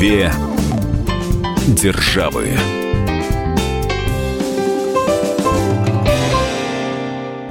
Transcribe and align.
Две 0.00 0.32
державы. 1.68 2.56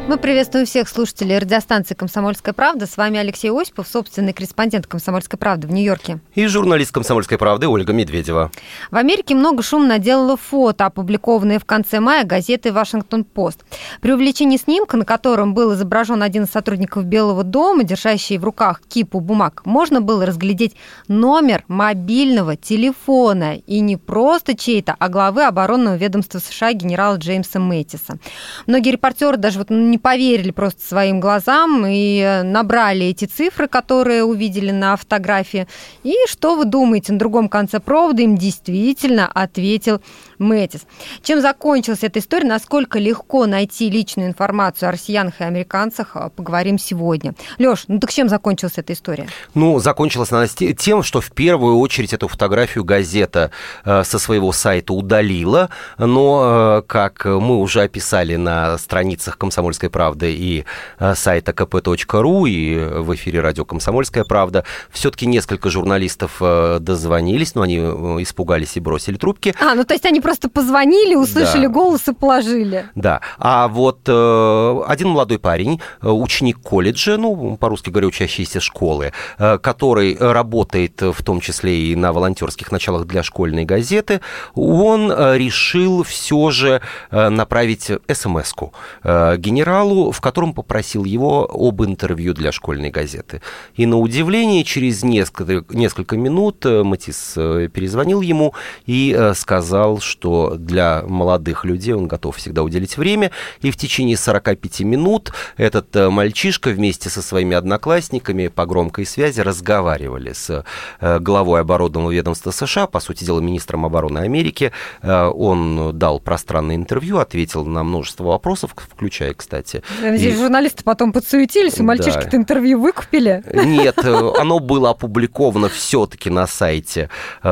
Мы 0.10 0.18
приветствуем 0.18 0.66
всех 0.66 0.90
слушателей 0.90 1.38
радиостанции 1.38 1.94
«Комсомольская 1.94 2.52
правда». 2.56 2.88
С 2.88 2.98
вами 2.98 3.20
Алексей 3.20 3.52
Осипов, 3.52 3.88
собственный 3.88 4.34
корреспондент 4.34 4.88
«Комсомольской 4.88 5.38
правды» 5.38 5.68
в 5.68 5.72
Нью-Йорке. 5.72 6.20
И 6.34 6.48
журналист 6.48 6.92
«Комсомольской 6.92 7.38
правды» 7.38 7.68
Ольга 7.68 7.94
Медведева. 7.94 8.50
В 8.90 8.96
Америке 8.96 9.36
много 9.36 9.62
шум 9.62 9.88
наделало 9.88 10.36
фото, 10.36 10.88
опубликованные 10.88 11.60
в 11.60 11.66
конце 11.66 12.00
мая 12.00 12.24
газетой 12.24 12.72
«Вашингтон-Пост». 12.72 13.64
При 14.02 14.12
увеличении 14.12 14.58
снимка, 14.58 14.98
на 14.98 15.06
котором 15.06 15.54
был 15.54 15.76
изображен 15.76 16.24
один 16.24 16.46
из 16.46 16.50
сотрудников 16.50 17.06
Белого 17.06 17.44
дома, 17.44 17.84
держащий 17.84 18.40
в 18.40 18.44
руках 18.44 18.82
кипу 18.90 19.20
бумаг, 19.20 19.62
можно 19.66 20.02
было 20.02 20.26
разглядеть 20.26 20.76
номер 21.08 21.64
мобильного 21.68 22.56
телефона. 22.56 23.58
И 23.58 23.80
не 23.80 23.96
просто 23.96 24.58
чей-то, 24.58 24.96
а 24.98 25.08
главы 25.08 25.44
оборонного 25.44 25.98
ведомства 25.98 26.40
США 26.40 26.74
генерала 26.74 27.18
Джеймса 27.18 27.60
Мэттиса. 27.60 28.18
Многие 28.66 28.90
репортеры 28.90 29.38
даже 29.38 29.60
вот 29.60 29.70
не 29.70 29.99
поверили 30.00 30.52
просто 30.52 30.82
своим 30.82 31.20
глазам 31.20 31.86
и 31.88 32.42
набрали 32.44 33.06
эти 33.06 33.26
цифры, 33.26 33.68
которые 33.68 34.24
увидели 34.24 34.72
на 34.72 34.96
фотографии. 34.96 35.68
И 36.04 36.14
что 36.28 36.56
вы 36.56 36.66
думаете, 36.66 37.14
на 37.14 37.20
другом 37.20 37.50
конце 37.50 37.80
провода 37.80 38.22
им 38.22 38.38
действительно 38.38 39.28
ответил 39.28 40.02
Мэтис. 40.40 40.82
Чем 41.22 41.42
закончилась 41.42 42.04
эта 42.04 42.20
история, 42.20 42.48
насколько 42.48 42.98
легко 42.98 43.46
найти 43.46 43.90
личную 43.90 44.30
информацию 44.30 44.90
о 44.90 44.92
россиянах 44.92 45.42
и 45.42 45.44
американцах, 45.44 46.12
а, 46.16 46.30
поговорим 46.30 46.80
сегодня. 46.80 47.34
Леш, 47.58 47.86
ну 47.88 48.00
так 48.00 48.12
чем 48.12 48.30
закончилась 48.30 48.74
эта 48.78 48.94
история? 48.94 49.28
Ну, 49.54 49.80
закончилась 49.80 50.32
она 50.32 50.48
тем, 50.48 51.04
что 51.04 51.22
в 51.22 51.32
первую 51.32 51.78
очередь 51.78 52.14
эту 52.14 52.28
фотографию 52.28 52.84
газета 52.84 53.52
э, 53.84 54.04
со 54.04 54.20
своего 54.20 54.52
сайта 54.52 54.94
удалила, 54.94 55.70
но, 55.98 56.80
э, 56.80 56.88
как 56.88 57.26
мы 57.26 57.58
уже 57.58 57.82
описали 57.82 58.36
на 58.36 58.78
страницах 58.78 59.38
«Комсомольской 59.38 59.90
правды» 59.90 60.34
и 60.34 60.66
э, 61.00 61.16
сайта 61.16 61.52
kp.ru, 61.52 62.50
и 62.50 62.78
в 62.78 63.14
эфире 63.16 63.42
радио 63.42 63.66
«Комсомольская 63.66 64.24
правда», 64.24 64.64
все-таки 64.92 65.26
несколько 65.26 65.70
журналистов 65.70 66.38
дозвонились, 66.40 67.56
но 67.56 67.62
они 67.64 67.78
испугались 67.78 68.78
и 68.78 68.80
бросили 68.80 69.18
трубки. 69.18 69.54
А, 69.60 69.76
ну 69.76 69.84
то 69.84 69.94
есть 69.94 70.06
они 70.06 70.22
просто 70.30 70.48
позвонили, 70.48 71.16
услышали 71.16 71.66
да. 71.66 71.74
голос 71.74 72.08
и 72.08 72.14
положили. 72.14 72.86
Да. 72.94 73.22
А 73.40 73.68
вот 73.68 74.02
э, 74.08 74.82
один 74.88 75.10
молодой 75.10 75.40
парень, 75.40 75.82
э, 76.04 76.08
ученик 76.08 76.60
колледжа, 76.62 77.18
ну, 77.18 77.58
по-русски 77.58 77.90
говоря, 77.90 78.08
учащийся 78.08 78.60
школы, 78.60 79.12
э, 79.40 79.58
который 79.58 80.16
работает 80.20 81.02
в 81.02 81.24
том 81.24 81.40
числе 81.42 81.72
и 81.92 81.96
на 81.96 82.14
волонтерских 82.14 82.72
началах 82.72 83.08
для 83.08 83.24
школьной 83.24 83.66
газеты, 83.66 84.22
он 84.54 85.12
э, 85.12 85.38
решил 85.40 86.04
все 86.04 86.52
же 86.52 86.82
э, 87.10 87.30
направить 87.30 87.92
смс-ку 88.14 88.74
э, 89.04 89.36
генералу, 89.38 90.12
в 90.12 90.22
котором 90.22 90.54
попросил 90.54 91.06
его 91.06 91.50
об 91.52 91.82
интервью 91.82 92.36
для 92.36 92.52
школьной 92.52 92.92
газеты. 92.92 93.42
И 93.74 93.88
на 93.88 93.98
удивление, 93.98 94.64
через 94.64 95.02
несколько, 95.02 95.66
несколько 95.74 96.18
минут 96.18 96.66
Матис 96.66 97.34
перезвонил 97.34 98.22
ему 98.22 98.54
и 98.86 99.32
сказал, 99.34 100.00
что 100.00 100.19
что 100.20 100.56
для 100.58 101.04
молодых 101.08 101.64
людей 101.64 101.94
он 101.94 102.08
готов 102.08 102.36
всегда 102.36 102.62
уделить 102.62 102.98
время. 102.98 103.32
И 103.62 103.72
в 103.72 103.78
течение 103.78 104.18
45 104.18 104.82
минут 104.82 105.32
этот 105.56 105.96
э, 105.96 106.10
мальчишка 106.10 106.72
вместе 106.72 107.10
со 107.10 107.22
своими 107.22 107.56
одноклассниками 107.56 108.50
по 108.50 108.66
громкой 108.66 109.06
связи 109.06 109.40
разговаривали 109.40 110.34
с 110.34 110.66
э, 111.00 111.20
главой 111.20 111.62
оборонного 111.62 112.12
ведомства 112.12 112.52
США, 112.52 112.86
по 112.88 113.00
сути 113.00 113.24
дела, 113.24 113.40
министром 113.40 113.86
обороны 113.86 114.20
Америки. 114.20 114.74
Э, 115.02 115.28
он 115.28 115.98
дал 115.98 116.20
пространное 116.20 116.76
интервью, 116.76 117.20
ответил 117.20 117.66
на 117.66 117.86
множество 117.86 118.26
вопросов, 118.26 118.76
включая, 118.76 119.34
кстати... 119.34 119.84
Здесь 120.02 120.36
и... 120.36 120.38
журналисты 120.38 120.84
потом 120.84 121.14
подсуетились, 121.14 121.80
у 121.80 121.84
мальчишки-то 121.84 122.32
да. 122.32 122.38
интервью 122.38 122.82
выкупили. 122.82 123.42
Нет, 123.54 123.98
оно 124.00 124.60
было 124.60 124.90
опубликовано 124.90 125.70
все-таки 125.70 126.30
на 126.30 126.46
сайте 126.46 127.10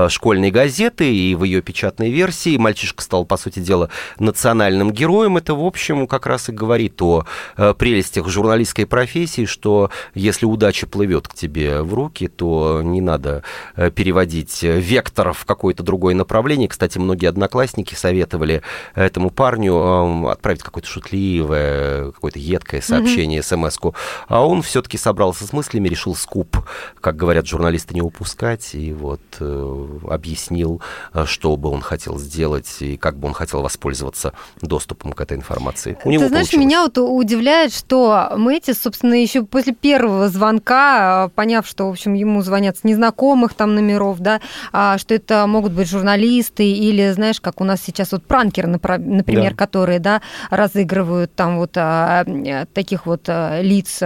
школьной 0.10 0.52
газеты 0.52 1.16
и 1.16 1.34
в 1.34 1.46
ее 1.46 1.62
печатной 1.62 2.12
версии 2.12 2.57
мальчишка 2.58 3.04
стал, 3.04 3.26
по 3.26 3.38
сути 3.38 3.60
дела, 3.60 3.90
национальным 4.20 4.92
героем, 4.92 5.38
это, 5.38 5.56
в 5.56 5.64
общем, 5.64 6.08
как 6.08 6.26
раз 6.26 6.50
и 6.50 6.52
говорит 6.52 7.02
о 7.02 7.26
э, 7.56 7.74
прелестях 7.74 8.28
журналистской 8.28 8.86
профессии, 8.86 9.46
что 9.46 9.92
если 10.14 10.46
удача 10.46 10.88
плывет 10.88 11.28
к 11.28 11.34
тебе 11.34 11.82
в 11.82 11.94
руки, 11.94 12.28
то 12.28 12.82
не 12.84 13.02
надо 13.02 13.44
э, 13.76 13.92
переводить 13.92 14.64
вектор 14.64 15.34
в 15.34 15.46
какое-то 15.46 15.84
другое 15.84 16.16
направление. 16.16 16.68
Кстати, 16.68 16.98
многие 16.98 17.28
одноклассники 17.28 17.94
советовали 17.96 18.62
этому 18.96 19.30
парню 19.30 20.28
отправить 20.30 20.64
какое-то 20.64 20.88
шутливое, 20.88 22.12
какое-то 22.12 22.40
едкое 22.40 22.82
сообщение, 22.82 23.44
смс-ку, 23.44 23.96
а 24.28 24.46
он 24.46 24.62
все-таки 24.62 24.98
собрался 24.98 25.46
с 25.46 25.54
мыслями, 25.54 25.90
решил 25.90 26.16
скуп, 26.16 26.58
как 27.00 27.16
говорят 27.16 27.46
журналисты, 27.48 27.94
не 27.94 28.02
упускать, 28.02 28.74
и 28.74 28.94
вот 28.94 29.22
э, 29.40 29.88
объяснил, 30.10 30.82
что 31.26 31.56
бы 31.58 31.70
он 31.70 31.82
хотел 31.82 32.18
сделать 32.20 32.47
сделать 32.48 32.78
и 32.80 32.98
как 32.98 33.18
бы 33.18 33.28
он 33.28 33.34
хотел 33.34 33.62
воспользоваться 33.62 34.34
доступом 34.62 35.12
к 35.12 35.20
этой 35.22 35.36
информации. 35.36 35.98
У 36.06 36.12
него 36.12 36.24
Ты 36.24 36.30
знаешь, 36.30 36.48
получилось. 36.48 36.66
меня 36.66 36.82
вот 36.84 36.98
удивляет, 36.98 37.74
что 37.74 38.32
Мэтис, 38.38 38.82
собственно, 38.82 39.16
еще 39.16 39.44
после 39.44 39.74
первого 39.74 40.30
звонка, 40.30 41.30
поняв, 41.36 41.68
что, 41.68 41.88
в 41.88 41.92
общем, 41.92 42.14
ему 42.14 42.42
звонят 42.42 42.78
с 42.78 42.84
незнакомых 42.84 43.54
там 43.54 43.76
номеров, 43.76 44.20
да, 44.20 44.40
а, 44.72 44.98
что 44.98 45.14
это 45.14 45.46
могут 45.48 45.74
быть 45.74 45.90
журналисты 45.90 46.64
или, 46.64 47.12
знаешь, 47.12 47.42
как 47.42 47.60
у 47.60 47.64
нас 47.66 47.82
сейчас 47.86 48.14
вот 48.14 48.24
пранкеры, 48.24 48.68
например, 48.68 49.52
да. 49.52 49.58
которые, 49.58 50.00
да, 50.00 50.22
разыгрывают 50.50 51.36
там 51.36 51.58
вот 51.58 51.72
а, 51.76 52.26
таких 52.74 53.06
вот 53.06 53.24
а, 53.28 53.62
лиц 53.62 54.02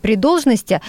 при 0.00 0.16
должности, 0.16 0.80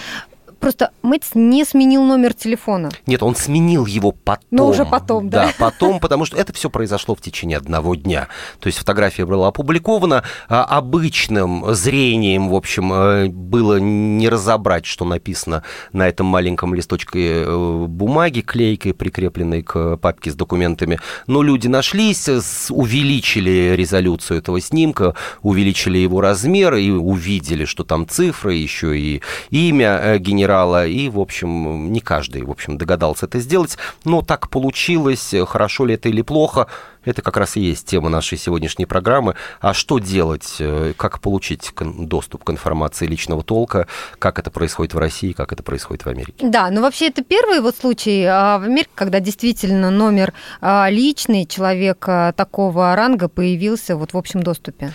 Просто 0.60 0.90
Мэтс 1.02 1.30
не 1.34 1.64
сменил 1.64 2.02
номер 2.02 2.34
телефона. 2.34 2.90
Нет, 3.06 3.22
он 3.22 3.36
сменил 3.36 3.86
его 3.86 4.10
потом. 4.10 4.44
Но 4.50 4.66
уже 4.66 4.84
потом, 4.84 5.30
да? 5.30 5.46
Да, 5.46 5.52
потом, 5.58 6.00
потому 6.00 6.24
что 6.24 6.36
это 6.36 6.52
все 6.52 6.68
произошло 6.68 7.14
в 7.14 7.20
течение 7.20 7.56
одного 7.56 7.94
дня. 7.94 8.28
То 8.58 8.66
есть 8.66 8.78
фотография 8.78 9.24
была 9.24 9.48
опубликована. 9.48 10.24
А 10.48 10.64
обычным 10.64 11.74
зрением, 11.74 12.48
в 12.48 12.56
общем, 12.56 12.92
э, 12.92 13.28
было 13.28 13.78
не 13.78 14.28
разобрать, 14.28 14.84
что 14.84 15.04
написано 15.04 15.62
на 15.92 16.08
этом 16.08 16.26
маленьком 16.26 16.74
листочке 16.74 17.44
э, 17.44 17.84
бумаги, 17.86 18.40
клейкой, 18.40 18.94
прикрепленной 18.94 19.62
к 19.62 19.96
папке 19.98 20.32
с 20.32 20.34
документами. 20.34 20.98
Но 21.28 21.42
люди 21.42 21.68
нашлись, 21.68 22.28
увеличили 22.68 23.74
резолюцию 23.76 24.38
этого 24.38 24.60
снимка, 24.60 25.14
увеличили 25.42 25.98
его 25.98 26.20
размер 26.20 26.74
и 26.74 26.90
увидели, 26.90 27.64
что 27.64 27.84
там 27.84 28.08
цифры, 28.08 28.54
еще 28.54 28.98
и 28.98 29.22
имя 29.50 30.00
э, 30.02 30.18
генерала 30.18 30.47
генерала, 30.48 30.86
и, 30.86 31.08
в 31.08 31.20
общем, 31.20 31.92
не 31.92 32.00
каждый, 32.00 32.42
в 32.42 32.50
общем, 32.50 32.78
догадался 32.78 33.26
это 33.26 33.40
сделать, 33.40 33.76
но 34.04 34.22
так 34.22 34.48
получилось, 34.48 35.34
хорошо 35.46 35.84
ли 35.84 35.94
это 35.94 36.08
или 36.08 36.22
плохо, 36.22 36.66
это 37.04 37.22
как 37.22 37.36
раз 37.36 37.56
и 37.56 37.60
есть 37.60 37.86
тема 37.86 38.08
нашей 38.08 38.38
сегодняшней 38.38 38.86
программы. 38.86 39.34
А 39.60 39.74
что 39.74 39.98
делать, 39.98 40.56
э, 40.58 40.92
как 40.96 41.20
получить 41.20 41.72
доступ 41.80 42.44
к 42.44 42.50
информации 42.50 43.06
личного 43.06 43.42
толка, 43.42 43.86
как 44.18 44.38
это 44.38 44.50
происходит 44.50 44.94
в 44.94 44.98
России, 44.98 45.32
как 45.32 45.52
это 45.52 45.62
происходит 45.62 46.04
в 46.04 46.08
Америке? 46.08 46.46
Да, 46.48 46.70
ну 46.70 46.82
вообще 46.82 47.08
это 47.08 47.22
первый 47.22 47.60
вот 47.60 47.76
случай 47.76 48.24
а, 48.24 48.58
в 48.58 48.64
Америке, 48.64 48.90
когда 48.94 49.20
действительно 49.20 49.90
номер 49.90 50.32
а, 50.60 50.88
личный 50.90 51.46
человека 51.46 52.34
такого 52.36 52.94
ранга 52.94 53.28
появился 53.28 53.96
вот 53.96 54.12
в 54.12 54.16
общем 54.16 54.42
доступе. 54.42 54.92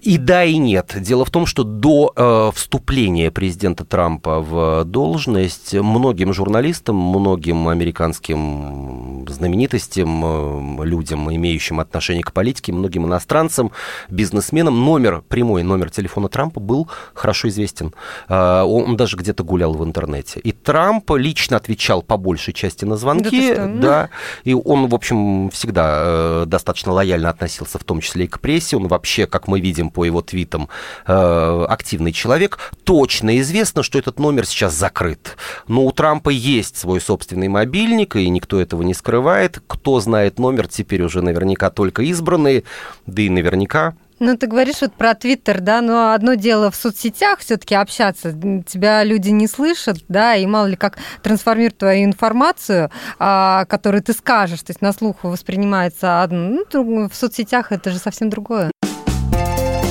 И 0.00 0.16
да, 0.16 0.44
и 0.44 0.56
нет. 0.56 0.94
Дело 1.00 1.24
в 1.24 1.30
том, 1.30 1.44
что 1.44 1.64
до 1.64 2.12
э, 2.14 2.50
вступления 2.54 3.30
президента 3.30 3.84
Трампа 3.84 4.40
в 4.40 4.84
должность 4.84 5.74
многим 5.74 6.32
журналистам, 6.32 6.96
многим 6.96 7.68
американским 7.68 9.26
знаменитостям, 9.28 10.80
э, 10.80 10.84
людям, 10.84 11.34
имеющим 11.34 11.80
отношение 11.80 12.22
к 12.22 12.32
политике, 12.32 12.72
многим 12.72 13.06
иностранцам, 13.06 13.72
бизнесменам, 14.08 14.84
номер, 14.84 15.22
прямой 15.28 15.64
номер 15.64 15.90
телефона 15.90 16.28
Трампа 16.28 16.60
был 16.60 16.88
хорошо 17.12 17.48
известен. 17.48 17.92
Э, 18.28 18.62
он 18.62 18.96
даже 18.96 19.16
где-то 19.16 19.42
гулял 19.42 19.74
в 19.74 19.84
интернете. 19.84 20.38
И 20.40 20.52
Трамп 20.52 21.10
лично 21.16 21.56
отвечал 21.56 22.02
по 22.02 22.16
большей 22.16 22.54
части 22.54 22.84
на 22.84 22.96
звонки. 22.96 23.54
Да, 23.54 23.66
да. 23.66 24.08
И 24.44 24.54
он, 24.54 24.86
в 24.86 24.94
общем, 24.94 25.50
всегда 25.50 26.02
э, 26.04 26.44
достаточно 26.46 26.92
лояльно 26.92 27.30
относился, 27.30 27.78
в 27.78 27.84
том 27.84 28.00
числе 28.00 28.26
и 28.26 28.28
к 28.28 28.38
прессе. 28.38 28.76
Он 28.76 28.86
вообще, 28.86 29.26
как 29.26 29.48
мы 29.48 29.60
видим, 29.60 29.87
по 29.90 30.04
его 30.04 30.22
твитам, 30.22 30.68
э, 31.06 31.66
активный 31.68 32.12
человек, 32.12 32.72
точно 32.84 33.38
известно, 33.40 33.82
что 33.82 33.98
этот 33.98 34.18
номер 34.18 34.46
сейчас 34.46 34.74
закрыт. 34.74 35.36
Но 35.66 35.84
у 35.84 35.92
Трампа 35.92 36.30
есть 36.30 36.76
свой 36.76 37.00
собственный 37.00 37.48
мобильник, 37.48 38.16
и 38.16 38.28
никто 38.28 38.60
этого 38.60 38.82
не 38.82 38.94
скрывает. 38.94 39.60
Кто 39.66 40.00
знает 40.00 40.38
номер, 40.38 40.68
теперь 40.68 41.02
уже 41.02 41.22
наверняка 41.22 41.70
только 41.70 42.02
избранные, 42.02 42.64
да 43.06 43.22
и 43.22 43.28
наверняка 43.28 43.94
Ну, 44.20 44.36
ты 44.36 44.48
говоришь 44.48 44.80
вот 44.80 44.94
про 44.94 45.14
Твиттер, 45.14 45.60
да, 45.60 45.80
но 45.80 46.12
одно 46.12 46.34
дело 46.34 46.70
в 46.70 46.76
соцсетях 46.76 47.38
все-таки 47.38 47.76
общаться, 47.76 48.32
тебя 48.66 49.04
люди 49.04 49.30
не 49.30 49.46
слышат, 49.46 49.98
да, 50.08 50.34
и 50.34 50.44
мало 50.44 50.66
ли 50.66 50.76
как 50.76 50.98
трансформируют 51.22 51.78
твою 51.78 52.04
информацию, 52.04 52.90
а, 53.18 53.64
которую 53.66 54.02
ты 54.02 54.12
скажешь, 54.12 54.60
то 54.62 54.70
есть 54.70 54.82
на 54.82 54.92
слух 54.92 55.22
воспринимается 55.22 56.22
одно, 56.22 56.64
ну, 56.72 57.08
в 57.08 57.14
соцсетях 57.14 57.70
это 57.70 57.90
же 57.90 57.98
совсем 57.98 58.28
другое. 58.28 58.72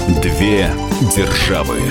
Две 0.08 0.72
державы 1.14 1.82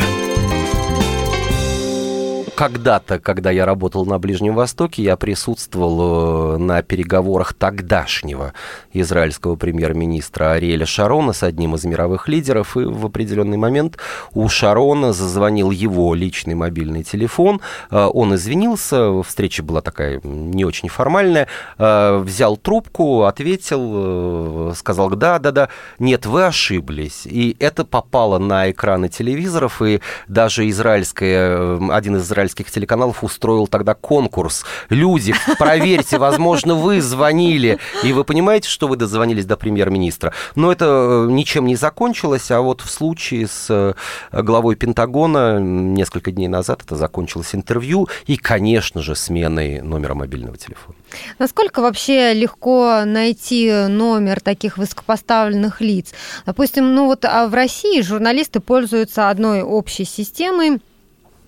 когда-то, 2.57 3.21
когда 3.21 3.51
я 3.51 3.67
работал 3.67 4.07
на 4.07 4.19
Ближнем 4.19 4.55
Востоке, 4.55 5.03
я 5.03 5.17
присутствовал 5.17 6.55
э, 6.55 6.57
на 6.57 6.83
переговорах 6.83 7.53
тогдашнего 7.53 8.55
израильского 8.95 9.57
премьер-министра 9.57 10.53
Ариэля 10.53 10.87
Шарона 10.87 11.35
с 11.35 11.43
одним 11.43 11.75
из 11.75 11.85
мировых 11.85 12.29
лидеров, 12.29 12.79
и 12.79 12.81
в 12.81 13.05
определенный 13.05 13.59
момент 13.59 13.99
у 14.33 14.49
Шарона 14.49 15.13
зазвонил 15.13 15.71
его 15.71 16.15
личный 16.15 16.55
мобильный 16.55 17.05
телефон, 17.05 17.61
э, 17.91 18.09
он 18.13 18.35
извинился, 18.35 19.23
встреча 19.23 19.63
была 19.63 19.83
такая 19.83 20.21
не 20.25 20.65
очень 20.65 20.89
формальная, 20.89 21.49
э, 21.77 22.19
взял 22.25 22.57
трубку, 22.57 23.25
ответил, 23.25 24.75
сказал, 24.75 25.11
да, 25.11 25.39
да, 25.39 25.53
да, 25.53 25.69
нет, 25.99 26.25
вы 26.25 26.47
ошиблись, 26.47 27.27
и 27.27 27.55
это 27.61 27.85
попало 27.85 28.39
на 28.39 28.71
экраны 28.71 29.11
телевизоров, 29.11 29.83
и 29.83 30.01
даже 30.27 30.67
израильская, 30.71 31.79
один 31.91 32.17
из 32.17 32.23
израильских 32.23 32.46
израильских 32.47 32.71
телеканалов 32.71 33.25
устроил 33.25 33.67
тогда 33.67 33.95
конкурс. 33.95 34.65
Люди, 34.89 35.35
проверьте, 35.59 36.19
возможно, 36.19 36.75
вы 36.75 37.01
звонили, 37.01 37.79
и 38.05 38.13
вы 38.13 38.25
понимаете, 38.25 38.69
что 38.69 38.87
вы 38.89 38.97
дозвонились 38.97 39.45
до 39.45 39.57
премьер-министра. 39.57 40.33
Но 40.55 40.71
это 40.71 40.85
э, 40.85 41.31
ничем 41.31 41.67
не 41.67 41.77
закончилось, 41.77 42.51
а 42.51 42.61
вот 42.61 42.81
в 42.81 42.91
случае 42.91 43.49
с 43.49 43.67
э, 43.69 43.95
главой 44.33 44.77
Пентагона 44.77 45.59
несколько 45.59 46.31
дней 46.31 46.49
назад 46.49 46.83
это 46.85 46.97
закончилось 46.97 47.55
интервью 47.55 48.09
и, 48.27 48.37
конечно 48.37 49.03
же, 49.03 49.17
сменой 49.17 49.81
номера 49.83 50.15
мобильного 50.15 50.57
телефона. 50.57 50.97
Насколько 51.39 51.83
вообще 51.83 52.33
легко 52.33 53.03
найти 53.05 53.71
номер 53.89 54.41
таких 54.41 54.79
высокопоставленных 54.79 55.81
лиц? 55.81 56.13
Допустим, 56.45 56.95
ну 56.95 57.07
вот 57.07 57.25
а 57.25 57.49
в 57.49 57.55
России 57.55 58.01
журналисты 58.03 58.61
пользуются 58.61 59.31
одной 59.31 59.63
общей 59.63 60.05
системой, 60.05 60.81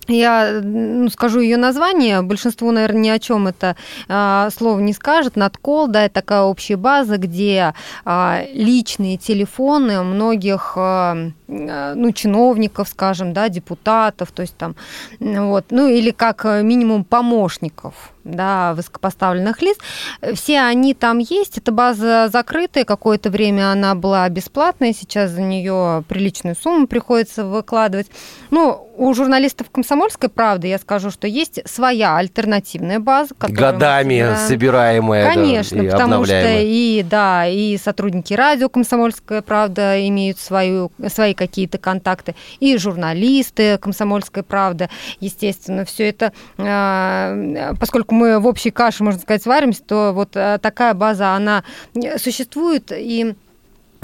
я 0.09 0.61
ну, 0.63 1.09
скажу 1.11 1.41
ее 1.41 1.57
название, 1.57 2.23
большинство, 2.23 2.71
наверное, 2.73 3.01
ни 3.01 3.09
о 3.09 3.19
чем 3.19 3.47
это 3.47 3.77
а, 4.09 4.49
слово 4.51 4.81
не 4.81 4.93
скажет. 4.93 5.37
Надкол, 5.37 5.89
да, 5.89 6.05
это 6.05 6.15
такая 6.15 6.43
общая 6.43 6.77
база, 6.77 7.19
где 7.19 7.75
а, 8.05 8.43
личные 8.53 9.17
телефоны 9.17 10.03
многих 10.03 10.73
а, 10.77 11.17
ну, 11.47 12.13
чиновников, 12.13 12.89
скажем, 12.89 13.33
да, 13.33 13.49
депутатов, 13.49 14.33
то 14.33 14.43
есть 14.43 14.57
там, 14.57 14.75
вот, 15.21 15.67
ну 15.71 15.87
или 15.87 16.11
как 16.11 16.45
минимум 16.45 17.05
помощников 17.05 18.13
да, 18.29 18.75
высокопоставленных 18.75 19.63
лиц. 19.63 19.79
Все 20.35 20.61
они 20.61 20.95
там 20.95 21.19
есть. 21.19 21.59
Эта 21.59 21.73
база 21.73 22.29
закрытая. 22.33 22.85
Какое-то 22.85 23.31
время 23.31 23.73
она 23.73 23.95
была 23.95 24.29
бесплатная. 24.29 24.93
Сейчас 24.93 25.31
за 25.31 25.43
нее 25.43 26.05
приличную 26.09 26.57
сумму 26.57 26.87
приходится 26.87 27.45
выкладывать. 27.45 28.09
Ну, 28.51 28.89
у 28.99 29.15
журналистов 29.15 29.71
«Комсомольской 29.71 30.29
правды» 30.29 30.67
я 30.67 30.79
скажу, 30.79 31.13
что 31.13 31.29
есть 31.29 31.61
своя 31.67 32.17
альтернативная 32.17 32.99
база. 32.99 33.33
Годами 33.39 34.21
да, 34.21 34.37
собираемая. 34.37 35.33
Конечно, 35.33 35.85
да, 35.85 35.91
потому 35.93 36.25
что 36.25 36.59
и, 36.59 37.05
да, 37.09 37.47
и 37.47 37.77
сотрудники 37.77 38.35
радио 38.35 38.69
«Комсомольская 38.69 39.41
правда» 39.41 40.05
имеют 40.09 40.41
свою, 40.41 40.91
свои 41.07 41.35
какие-то 41.35 41.79
контакты, 41.79 42.35
и 42.59 42.77
журналисты 42.77 43.79
«Комсомольской 43.79 44.43
правды». 44.43 44.91
Естественно, 45.21 45.85
все 45.85 46.09
это, 46.09 46.33
а, 46.59 47.75
поскольку 47.79 48.17
мы 48.19 48.39
в 48.39 48.47
общей 48.47 48.71
каше, 48.71 49.05
можно 49.05 49.21
сказать, 49.21 49.47
варимся, 49.47 49.83
то 49.83 50.13
вот 50.13 50.31
э, 50.35 50.59
такая 50.61 50.95
база, 50.95 51.35
она 51.35 51.65
существует, 52.19 52.93
и 52.93 53.35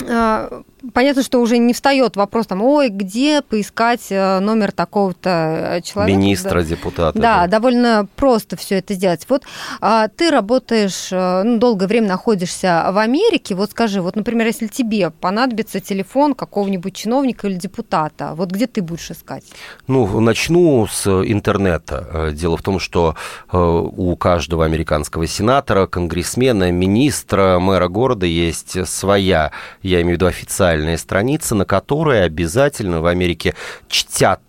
а, 0.08 0.62
понятно, 0.92 1.22
что 1.22 1.40
уже 1.40 1.58
не 1.58 1.72
встает 1.72 2.16
вопрос 2.16 2.46
там, 2.46 2.62
ой, 2.62 2.88
где 2.88 3.42
поискать 3.42 4.06
э, 4.10 4.40
номер 4.40 4.72
такого-то 4.72 5.76
э, 5.76 5.80
человека. 5.82 6.18
Министра, 6.18 6.60
да. 6.60 6.68
депутата. 6.68 7.18
Да, 7.18 7.40
да, 7.42 7.46
довольно 7.46 8.06
просто 8.16 8.56
все 8.56 8.78
это 8.78 8.94
сделать. 8.94 9.26
Вот 9.28 9.44
а, 9.80 10.08
ты 10.08 10.30
работаешь, 10.30 11.08
э, 11.10 11.42
ну, 11.44 11.58
долгое 11.58 11.86
время 11.86 12.08
находишься 12.08 12.90
в 12.92 12.98
Америке. 12.98 13.54
Вот 13.54 13.70
скажи, 13.70 14.00
вот, 14.02 14.16
например, 14.16 14.46
если 14.46 14.66
тебе 14.66 15.10
понадобится 15.10 15.80
телефон 15.80 16.34
какого-нибудь 16.34 16.94
чиновника 16.94 17.48
или 17.48 17.56
депутата, 17.56 18.32
вот 18.34 18.50
где 18.50 18.66
ты 18.66 18.82
будешь 18.82 19.10
искать? 19.10 19.44
Ну, 19.86 20.20
начну 20.20 20.86
с 20.86 21.06
интернета. 21.06 22.30
Дело 22.32 22.56
в 22.56 22.62
том, 22.62 22.78
что 22.78 23.16
у 23.52 24.16
каждого 24.16 24.64
американского 24.64 25.26
сенатора, 25.26 25.86
конгрессмена, 25.86 26.70
министра, 26.70 27.58
мэра 27.58 27.88
города 27.88 28.26
есть 28.26 28.86
своя, 28.88 29.52
я 29.82 30.02
имею 30.02 30.16
в 30.16 30.20
виду 30.20 30.26
официальная 30.26 30.73
официальная 30.74 30.96
страница, 30.96 31.54
на 31.54 31.64
которой 31.64 32.24
обязательно 32.24 33.00
в 33.00 33.06
Америке 33.06 33.54
чтят, 33.88 34.40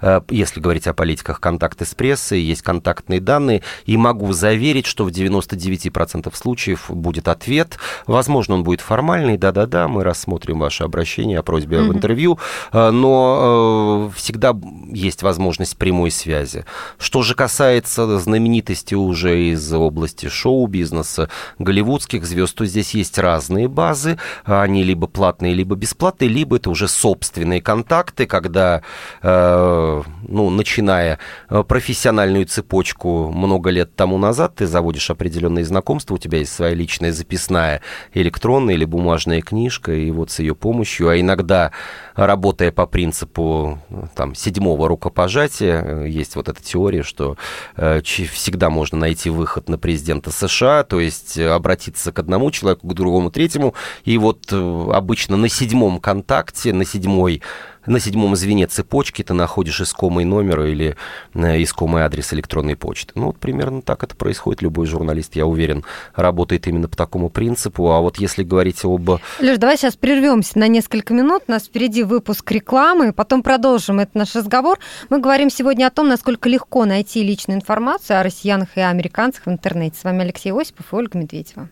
э, 0.00 0.20
если 0.30 0.60
говорить 0.60 0.86
о 0.86 0.94
политиках, 0.94 1.40
контакты 1.40 1.84
с 1.84 1.94
прессой, 1.94 2.40
есть 2.40 2.62
контактные 2.62 3.20
данные, 3.20 3.62
и 3.84 3.96
могу 3.96 4.32
заверить, 4.32 4.86
что 4.86 5.04
в 5.04 5.10
99% 5.10 6.34
случаев 6.36 6.86
будет 6.88 7.28
ответ. 7.28 7.78
Возможно, 8.06 8.54
он 8.54 8.62
будет 8.62 8.80
формальный, 8.80 9.36
да-да-да, 9.36 9.88
мы 9.88 10.04
рассмотрим 10.04 10.60
ваше 10.60 10.84
обращение 10.84 11.40
о 11.40 11.42
просьбе 11.42 11.78
mm-hmm. 11.78 11.90
об 11.90 11.94
интервью, 11.96 12.38
э, 12.72 12.90
но 12.90 14.10
э, 14.12 14.16
всегда 14.16 14.54
есть 14.92 15.22
возможность 15.22 15.76
прямой 15.76 16.10
связи. 16.10 16.64
Что 16.98 17.22
же 17.22 17.34
касается 17.34 18.18
знаменитости 18.18 18.94
уже 18.94 19.48
из 19.48 19.72
области 19.72 20.28
шоу-бизнеса, 20.28 21.28
голливудских 21.58 22.24
звезд, 22.24 22.54
то 22.54 22.66
здесь 22.66 22.94
есть 22.94 23.18
разные 23.18 23.66
базы, 23.66 24.18
они 24.44 24.84
либо 24.84 25.06
платные, 25.06 25.54
либо 25.54 25.71
либо 25.72 25.80
бесплатные, 25.80 26.28
либо 26.28 26.56
это 26.56 26.70
уже 26.70 26.88
собственные 26.88 27.62
контакты, 27.62 28.26
когда, 28.26 28.82
э, 29.22 30.02
ну, 30.28 30.50
начиная 30.50 31.18
э, 31.48 31.62
профессиональную 31.62 32.46
цепочку 32.46 33.30
много 33.30 33.70
лет 33.70 33.94
тому 33.96 34.18
назад, 34.18 34.56
ты 34.56 34.66
заводишь 34.66 35.10
определенные 35.10 35.64
знакомства, 35.64 36.14
у 36.14 36.18
тебя 36.18 36.38
есть 36.38 36.52
своя 36.52 36.74
личная 36.74 37.12
записная 37.12 37.80
электронная 38.14 38.74
или 38.74 38.84
бумажная 38.84 39.40
книжка, 39.40 39.92
и 39.92 40.10
вот 40.10 40.30
с 40.30 40.40
ее 40.40 40.54
помощью, 40.54 41.08
а 41.08 41.18
иногда 41.18 41.72
работая 42.14 42.72
по 42.72 42.86
принципу 42.86 43.78
там, 44.14 44.34
седьмого 44.34 44.88
рукопожатия, 44.88 45.82
э, 45.82 46.08
есть 46.08 46.36
вот 46.36 46.48
эта 46.48 46.62
теория, 46.62 47.02
что 47.02 47.36
э, 47.76 48.00
всегда 48.02 48.68
можно 48.70 48.98
найти 48.98 49.30
выход 49.30 49.68
на 49.68 49.78
президента 49.78 50.30
США, 50.30 50.84
то 50.84 51.00
есть 51.00 51.38
обратиться 51.38 52.12
к 52.12 52.18
одному 52.18 52.50
человеку, 52.50 52.88
к 52.88 52.94
другому, 52.94 53.30
третьему, 53.30 53.74
и 54.04 54.18
вот 54.18 54.48
э, 54.50 54.90
обычно 54.92 55.36
на 55.36 55.48
седьмом 55.62 56.00
контакте, 56.00 56.72
на 56.72 56.84
седьмой 56.84 57.40
на 57.86 57.98
седьмом 57.98 58.36
звене 58.36 58.66
цепочки 58.68 59.22
ты 59.22 59.34
находишь 59.34 59.80
искомый 59.80 60.24
номер 60.24 60.62
или 60.62 60.96
э, 61.34 61.62
искомый 61.62 62.02
адрес 62.02 62.32
электронной 62.32 62.76
почты. 62.76 63.12
Ну, 63.16 63.26
вот 63.26 63.38
примерно 63.38 63.82
так 63.82 64.04
это 64.04 64.14
происходит. 64.14 64.62
Любой 64.62 64.86
журналист, 64.86 65.34
я 65.34 65.46
уверен, 65.46 65.84
работает 66.14 66.68
именно 66.68 66.88
по 66.88 66.96
такому 66.96 67.28
принципу. 67.28 67.90
А 67.90 68.00
вот 68.00 68.18
если 68.18 68.44
говорить 68.44 68.84
об... 68.84 69.18
Леш, 69.40 69.58
давай 69.58 69.76
сейчас 69.76 69.96
прервемся 69.96 70.60
на 70.60 70.68
несколько 70.68 71.12
минут. 71.12 71.42
У 71.48 71.50
нас 71.50 71.64
впереди 71.64 72.04
выпуск 72.04 72.48
рекламы, 72.52 73.12
потом 73.12 73.42
продолжим 73.42 73.98
этот 73.98 74.14
наш 74.14 74.34
разговор. 74.36 74.78
Мы 75.10 75.18
говорим 75.18 75.50
сегодня 75.50 75.86
о 75.86 75.90
том, 75.90 76.08
насколько 76.08 76.48
легко 76.48 76.84
найти 76.84 77.24
личную 77.24 77.58
информацию 77.58 78.20
о 78.20 78.22
россиянах 78.22 78.76
и 78.76 78.80
американцах 78.80 79.46
в 79.46 79.50
интернете. 79.50 79.98
С 79.98 80.04
вами 80.04 80.22
Алексей 80.22 80.52
Осипов 80.52 80.92
и 80.92 80.96
Ольга 80.96 81.18
Медведева. 81.18 81.68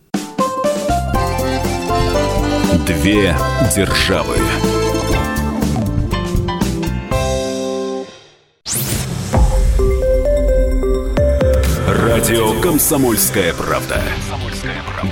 Две 2.91 3.37
державы. 3.77 4.35
Радио 11.87 12.61
«Комсомольская 12.61 13.55
правда». 13.55 14.03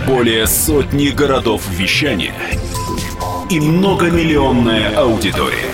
Более 0.08 0.48
сотни 0.48 1.10
городов 1.10 1.62
вещания 1.70 2.34
и 3.48 3.60
многомиллионная 3.60 4.96
аудитория. 4.96 5.72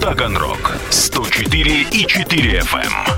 Таганрог 0.00 0.76
104 0.90 1.82
и 1.90 2.06
4 2.06 2.60
FM. 2.60 3.17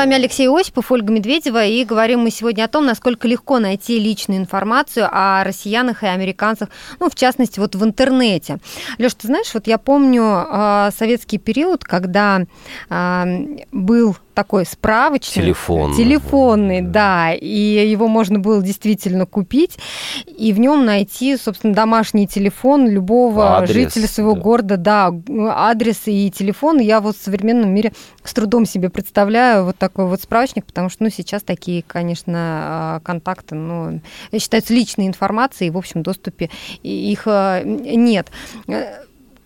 Вами 0.00 0.14
Алексей 0.14 0.48
Осипов, 0.48 0.90
Ольга 0.92 1.12
Медведева, 1.12 1.66
и 1.66 1.84
говорим 1.84 2.20
мы 2.20 2.30
сегодня 2.30 2.64
о 2.64 2.68
том, 2.68 2.86
насколько 2.86 3.28
легко 3.28 3.58
найти 3.58 3.98
личную 3.98 4.40
информацию 4.40 5.06
о 5.12 5.44
россиянах 5.44 6.02
и 6.02 6.06
американцах, 6.06 6.70
ну, 7.00 7.10
в 7.10 7.14
частности, 7.14 7.60
вот 7.60 7.74
в 7.74 7.84
интернете. 7.84 8.60
Леш, 8.98 9.12
ты 9.12 9.26
знаешь, 9.26 9.52
вот 9.52 9.66
я 9.66 9.76
помню 9.76 10.22
э, 10.24 10.90
советский 10.96 11.36
период, 11.36 11.84
когда 11.84 12.46
э, 12.88 13.24
был 13.72 14.16
такой 14.34 14.64
справочный. 14.64 15.42
Телефон. 15.42 15.94
Телефонный, 15.94 16.80
да. 16.82 17.32
И 17.32 17.88
его 17.90 18.08
можно 18.08 18.38
было 18.38 18.62
действительно 18.62 19.26
купить. 19.26 19.78
И 20.26 20.52
в 20.52 20.60
нем 20.60 20.84
найти, 20.84 21.36
собственно, 21.36 21.74
домашний 21.74 22.26
телефон 22.26 22.88
любого 22.88 23.58
адрес, 23.58 23.74
жителя 23.74 24.06
своего 24.08 24.34
да. 24.34 24.40
города. 24.40 24.76
Да, 24.76 25.14
адрес 25.28 26.02
и 26.06 26.30
телефон. 26.30 26.78
Я 26.78 27.00
вот 27.00 27.16
в 27.16 27.22
современном 27.22 27.70
мире 27.74 27.92
с 28.24 28.32
трудом 28.32 28.66
себе 28.66 28.90
представляю 28.90 29.64
вот 29.64 29.76
такой 29.76 30.06
вот 30.06 30.22
справочник, 30.22 30.64
потому 30.64 30.88
что, 30.88 31.04
ну, 31.04 31.10
сейчас 31.10 31.42
такие, 31.42 31.82
конечно, 31.82 32.34
а, 32.36 33.00
контакты, 33.00 33.54
ну, 33.54 34.00
считаются 34.38 34.74
личной 34.74 35.06
информацией, 35.06 35.68
и 35.68 35.70
в 35.70 35.78
общем 35.78 36.02
доступе 36.02 36.50
их 36.82 37.22
а, 37.26 37.62
нет 37.62 38.28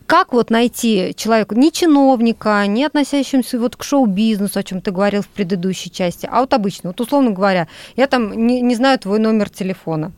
как 0.07 0.33
вот 0.33 0.51
найти 0.51 1.15
человека, 1.17 1.55
не 1.55 1.73
чиновника, 1.73 2.67
не 2.67 2.85
относящегося 2.85 3.59
вот 3.59 3.77
к 3.77 3.85
шоу-бизнесу, 3.85 4.59
о 4.59 4.63
чем 4.63 4.81
ты 4.81 4.91
говорил 4.91 5.23
в 5.23 5.29
предыдущей 5.29 5.91
части, 5.91 6.29
а 6.31 6.41
вот 6.41 6.53
обычно, 6.53 6.91
вот 6.91 7.01
условно 7.01 7.31
говоря, 7.31 7.69
я 7.97 8.07
там 8.07 8.47
не, 8.47 8.61
не 8.61 8.75
знаю 8.75 8.99
твой 8.99 9.19
номер 9.19 9.49
телефона, 9.49 10.13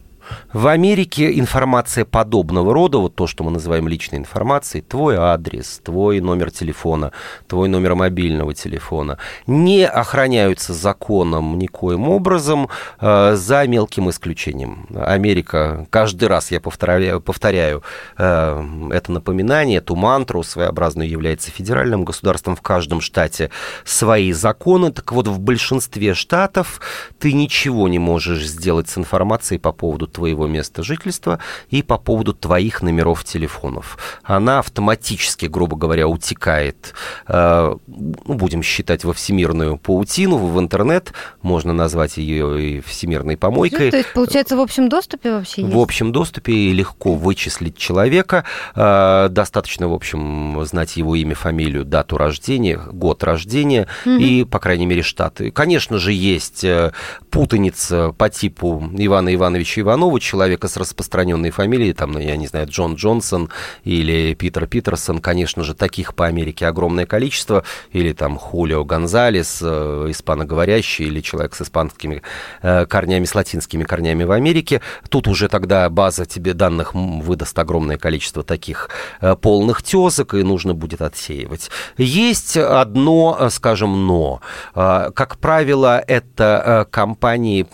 в 0.52 0.66
Америке 0.66 1.38
информация 1.38 2.04
подобного 2.04 2.72
рода, 2.72 2.98
вот 2.98 3.14
то, 3.14 3.26
что 3.26 3.44
мы 3.44 3.50
называем 3.50 3.88
личной 3.88 4.18
информацией, 4.18 4.82
твой 4.82 5.16
адрес, 5.16 5.80
твой 5.84 6.20
номер 6.20 6.50
телефона, 6.50 7.12
твой 7.46 7.68
номер 7.68 7.94
мобильного 7.94 8.54
телефона, 8.54 9.18
не 9.46 9.86
охраняются 9.86 10.72
законом 10.72 11.58
никоим 11.58 12.08
образом, 12.08 12.68
э, 13.00 13.34
за 13.36 13.66
мелким 13.66 14.10
исключением. 14.10 14.86
Америка, 14.94 15.86
каждый 15.90 16.28
раз 16.28 16.50
я 16.50 16.60
повторяю, 16.60 17.20
повторяю 17.20 17.82
э, 18.16 18.64
это 18.92 19.12
напоминание, 19.12 19.78
эту 19.78 19.96
мантру 19.96 20.42
своеобразную 20.42 21.08
является 21.08 21.50
федеральным 21.50 22.04
государством 22.04 22.56
в 22.56 22.62
каждом 22.62 23.00
штате 23.00 23.50
свои 23.84 24.32
законы. 24.32 24.92
Так 24.92 25.12
вот, 25.12 25.28
в 25.28 25.38
большинстве 25.38 26.14
штатов 26.14 26.80
ты 27.18 27.32
ничего 27.32 27.88
не 27.88 27.98
можешь 27.98 28.46
сделать 28.46 28.88
с 28.88 28.98
информацией 28.98 29.58
по 29.58 29.72
поводу 29.72 30.06
твоего 30.16 30.46
места 30.46 30.82
жительства 30.82 31.38
и 31.68 31.82
по 31.82 31.98
поводу 31.98 32.32
твоих 32.32 32.80
номеров 32.80 33.22
телефонов. 33.22 33.98
Она 34.22 34.60
автоматически, 34.60 35.44
грубо 35.44 35.76
говоря, 35.76 36.08
утекает, 36.08 36.94
э, 37.28 37.76
ну, 37.86 38.34
будем 38.34 38.62
считать, 38.62 39.04
во 39.04 39.12
всемирную 39.12 39.76
паутину, 39.76 40.38
в 40.38 40.58
интернет, 40.58 41.12
можно 41.42 41.74
назвать 41.74 42.16
ее 42.16 42.78
и 42.78 42.80
всемирной 42.80 43.36
помойкой. 43.36 43.90
То 43.90 43.98
есть, 43.98 44.14
получается, 44.14 44.56
в 44.56 44.60
общем 44.60 44.88
доступе 44.88 45.32
вообще 45.32 45.62
есть? 45.62 45.74
В 45.74 45.78
общем 45.78 46.12
доступе 46.12 46.72
легко 46.72 47.14
вычислить 47.14 47.76
человека, 47.76 48.44
э, 48.74 49.28
достаточно, 49.30 49.88
в 49.88 49.92
общем, 49.92 50.64
знать 50.64 50.96
его 50.96 51.14
имя, 51.14 51.34
фамилию, 51.34 51.84
дату 51.84 52.16
рождения, 52.16 52.80
год 52.90 53.22
рождения 53.22 53.86
угу. 54.06 54.14
и, 54.16 54.44
по 54.44 54.58
крайней 54.60 54.86
мере, 54.86 55.02
штаты. 55.02 55.50
Конечно 55.50 55.98
же, 55.98 56.12
есть 56.12 56.64
э, 56.64 56.92
путаница 57.30 58.14
по 58.16 58.30
типу 58.30 58.82
Ивана 58.96 59.34
Ивановича 59.34 59.82
Иванова, 59.82 60.05
иного 60.06 60.20
человека 60.20 60.68
с 60.68 60.76
распространенной 60.76 61.50
фамилией, 61.50 61.92
там, 61.92 62.12
ну, 62.12 62.20
я 62.20 62.36
не 62.36 62.46
знаю, 62.46 62.68
Джон 62.68 62.94
Джонсон 62.94 63.50
или 63.84 64.34
Питер 64.34 64.66
Питерсон, 64.66 65.18
конечно 65.18 65.64
же, 65.64 65.74
таких 65.74 66.14
по 66.14 66.26
Америке 66.26 66.66
огромное 66.66 67.06
количество, 67.06 67.64
или 67.90 68.12
там 68.12 68.38
Хулио 68.38 68.84
Гонзалес, 68.84 69.58
э, 69.62 70.06
испаноговорящий, 70.10 71.06
или 71.06 71.20
человек 71.20 71.54
с 71.54 71.62
испанскими 71.62 72.22
э, 72.62 72.86
корнями, 72.86 73.24
с 73.24 73.34
латинскими 73.34 73.82
корнями 73.82 74.24
в 74.24 74.30
Америке. 74.30 74.80
Тут 75.08 75.26
уже 75.26 75.48
тогда 75.48 75.88
база 75.90 76.24
тебе 76.24 76.54
данных 76.54 76.94
выдаст 76.94 77.58
огромное 77.58 77.98
количество 77.98 78.42
таких 78.44 78.88
э, 79.20 79.34
полных 79.34 79.82
тезок, 79.82 80.34
и 80.34 80.42
нужно 80.44 80.74
будет 80.74 81.02
отсеивать. 81.02 81.70
Есть 81.98 82.56
одно, 82.56 83.48
скажем, 83.50 84.06
но. 84.06 84.40
Как 84.74 85.38
правило, 85.38 86.02
это 86.06 86.86
компании 86.90 87.66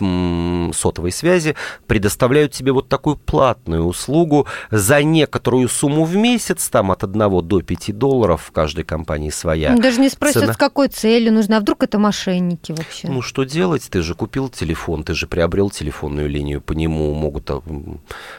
сотовой 0.73 1.13
связи 1.13 1.55
предоставляют 1.87 2.22
предоставляют 2.23 2.53
тебе 2.53 2.71
вот 2.71 2.89
такую 2.89 3.17
платную 3.17 3.85
услугу 3.85 4.47
за 4.71 5.03
некоторую 5.03 5.69
сумму 5.69 6.05
в 6.05 6.15
месяц, 6.15 6.69
там 6.69 6.93
от 6.93 7.03
1 7.03 7.49
до 7.49 7.63
5 7.63 7.99
долларов 7.99 8.45
в 8.47 8.53
каждой 8.53 8.85
компании 8.85 9.31
своя. 9.31 9.75
Даже 9.77 10.01
не 10.01 10.09
спросят, 10.09 10.43
цена. 10.43 10.53
с 10.53 10.57
какой 10.57 10.87
целью 10.87 11.33
нужно, 11.33 11.57
а 11.57 11.61
вдруг 11.61 11.83
это 11.83 11.99
мошенники 11.99 12.71
вообще? 12.71 13.09
Ну 13.09 13.23
что 13.23 13.43
делать? 13.43 13.89
Ты 13.91 14.03
же 14.03 14.15
купил 14.15 14.49
телефон, 14.49 15.03
ты 15.03 15.15
же 15.15 15.27
приобрел 15.27 15.71
телефонную 15.71 16.29
линию, 16.29 16.61
по 16.61 16.75
нему 16.75 17.13
могут 17.13 17.51
а, 17.51 17.61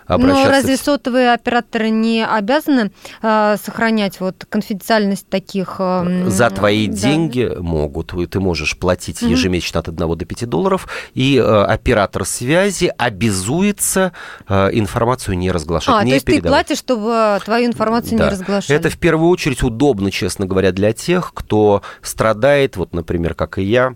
обращаться. 0.07 0.45
Но 0.45 0.49
разве 0.49 0.77
сотовые 0.77 1.33
операторы 1.33 1.89
не 1.89 2.25
обязаны 2.25 2.91
э, 3.21 3.57
сохранять 3.61 4.21
вот 4.21 4.45
конфиденциальность 4.47 5.27
таких... 5.27 5.75
Э, 5.79 6.29
за 6.29 6.49
твои 6.51 6.87
да. 6.87 6.93
деньги 6.93 7.51
могут. 7.59 8.13
Ты 8.31 8.39
можешь 8.39 8.77
платить 8.77 9.21
ежемесячно 9.21 9.81
от 9.81 9.89
1 9.89 10.17
до 10.17 10.25
5 10.25 10.47
долларов, 10.47 10.87
и 11.13 11.37
э, 11.37 11.41
оператор 11.41 12.23
связи 12.23 12.93
обязует 12.97 13.72
научиться 13.73 14.13
э, 14.47 14.69
информацию 14.73 15.37
не 15.37 15.51
разглашать, 15.51 15.95
а, 15.95 16.03
не 16.03 16.11
то 16.11 16.15
есть 16.15 16.25
передавать. 16.25 16.43
ты 16.43 16.49
платишь, 16.49 16.77
чтобы 16.79 17.39
твою 17.43 17.67
информацию 17.67 18.17
да. 18.17 18.25
не 18.25 18.31
разглашали? 18.31 18.79
Это 18.79 18.89
в 18.89 18.97
первую 18.97 19.29
очередь 19.29 19.63
удобно, 19.63 20.11
честно 20.11 20.45
говоря, 20.45 20.71
для 20.71 20.93
тех, 20.93 21.33
кто 21.33 21.81
страдает, 22.01 22.77
вот, 22.77 22.93
например, 22.93 23.33
как 23.33 23.57
и 23.57 23.63
я, 23.63 23.95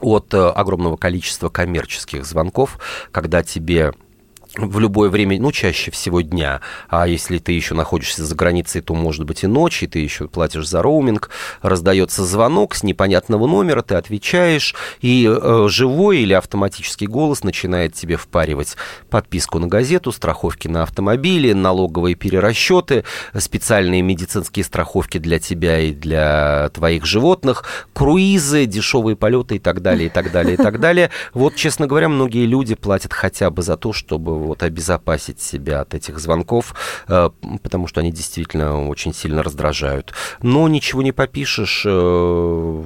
от 0.00 0.34
э, 0.34 0.48
огромного 0.48 0.96
количества 0.96 1.48
коммерческих 1.48 2.24
звонков, 2.24 2.78
когда 3.12 3.42
тебе 3.42 3.92
в 4.56 4.78
любое 4.78 5.10
время, 5.10 5.38
ну, 5.40 5.52
чаще 5.52 5.90
всего 5.90 6.20
дня. 6.20 6.60
А 6.88 7.06
если 7.06 7.38
ты 7.38 7.52
еще 7.52 7.74
находишься 7.74 8.24
за 8.24 8.34
границей, 8.34 8.80
то, 8.80 8.94
может 8.94 9.24
быть, 9.24 9.44
и 9.44 9.46
ночи, 9.46 9.86
ты 9.86 9.98
еще 9.98 10.28
платишь 10.28 10.68
за 10.68 10.82
роуминг, 10.82 11.30
раздается 11.62 12.24
звонок 12.24 12.74
с 12.74 12.82
непонятного 12.82 13.46
номера, 13.46 13.82
ты 13.82 13.94
отвечаешь, 13.94 14.74
и 15.00 15.28
э, 15.28 15.66
живой 15.68 16.18
или 16.20 16.32
автоматический 16.32 17.06
голос 17.06 17.44
начинает 17.44 17.94
тебе 17.94 18.16
впаривать 18.16 18.76
подписку 19.10 19.58
на 19.58 19.66
газету, 19.68 20.12
страховки 20.12 20.68
на 20.68 20.82
автомобили, 20.82 21.52
налоговые 21.52 22.14
перерасчеты, 22.14 23.04
специальные 23.36 24.02
медицинские 24.02 24.64
страховки 24.64 25.18
для 25.18 25.38
тебя 25.38 25.80
и 25.80 25.92
для 25.92 26.70
твоих 26.70 27.04
животных, 27.04 27.64
круизы, 27.92 28.66
дешевые 28.66 29.16
полеты 29.16 29.56
и 29.56 29.58
так 29.58 29.82
далее, 29.82 30.06
и 30.06 30.10
так 30.10 30.32
далее, 30.32 30.54
и 30.54 30.56
так 30.56 30.80
далее. 30.80 31.10
Вот, 31.34 31.54
честно 31.56 31.86
говоря, 31.86 32.08
многие 32.08 32.46
люди 32.46 32.74
платят 32.74 33.12
хотя 33.12 33.50
бы 33.50 33.62
за 33.62 33.76
то, 33.76 33.92
чтобы 33.92 34.45
вот 34.46 34.62
обезопасить 34.62 35.40
себя 35.40 35.80
от 35.80 35.94
этих 35.94 36.18
звонков, 36.18 36.74
э, 37.08 37.30
потому 37.62 37.86
что 37.86 38.00
они 38.00 38.12
действительно 38.12 38.88
очень 38.88 39.12
сильно 39.12 39.42
раздражают. 39.42 40.12
Но 40.42 40.68
ничего 40.68 41.02
не 41.02 41.12
попишешь 41.12 41.84
э, 41.86 42.84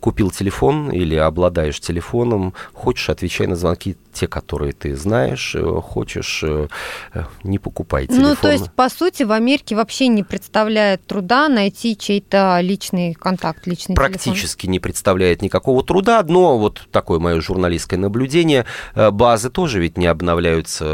купил 0.00 0.30
телефон 0.30 0.90
или 0.90 1.14
обладаешь 1.14 1.80
телефоном, 1.80 2.54
хочешь, 2.72 3.08
отвечай 3.10 3.46
на 3.46 3.56
звонки 3.56 3.96
те, 4.16 4.26
которые 4.26 4.72
ты 4.72 4.96
знаешь, 4.96 5.54
э, 5.54 5.80
хочешь, 5.82 6.42
э, 6.42 6.68
э, 7.12 7.24
не 7.42 7.58
покупай 7.58 8.06
телефон. 8.06 8.28
Ну, 8.30 8.36
то 8.36 8.50
есть, 8.50 8.72
по 8.72 8.88
сути, 8.88 9.24
в 9.24 9.32
Америке 9.32 9.76
вообще 9.76 10.08
не 10.08 10.22
представляет 10.22 11.06
труда 11.06 11.48
найти 11.48 11.96
чей-то 11.96 12.58
личный 12.62 13.12
контакт, 13.14 13.66
личный 13.66 13.94
Практически 13.94 14.62
телефон. 14.62 14.72
не 14.72 14.80
представляет 14.80 15.42
никакого 15.42 15.84
труда, 15.84 16.24
но 16.26 16.58
вот 16.58 16.88
такое 16.90 17.18
мое 17.18 17.40
журналистское 17.40 17.98
наблюдение, 17.98 18.64
базы 18.94 19.50
тоже 19.50 19.80
ведь 19.80 19.98
не 19.98 20.06
обновляются 20.06 20.84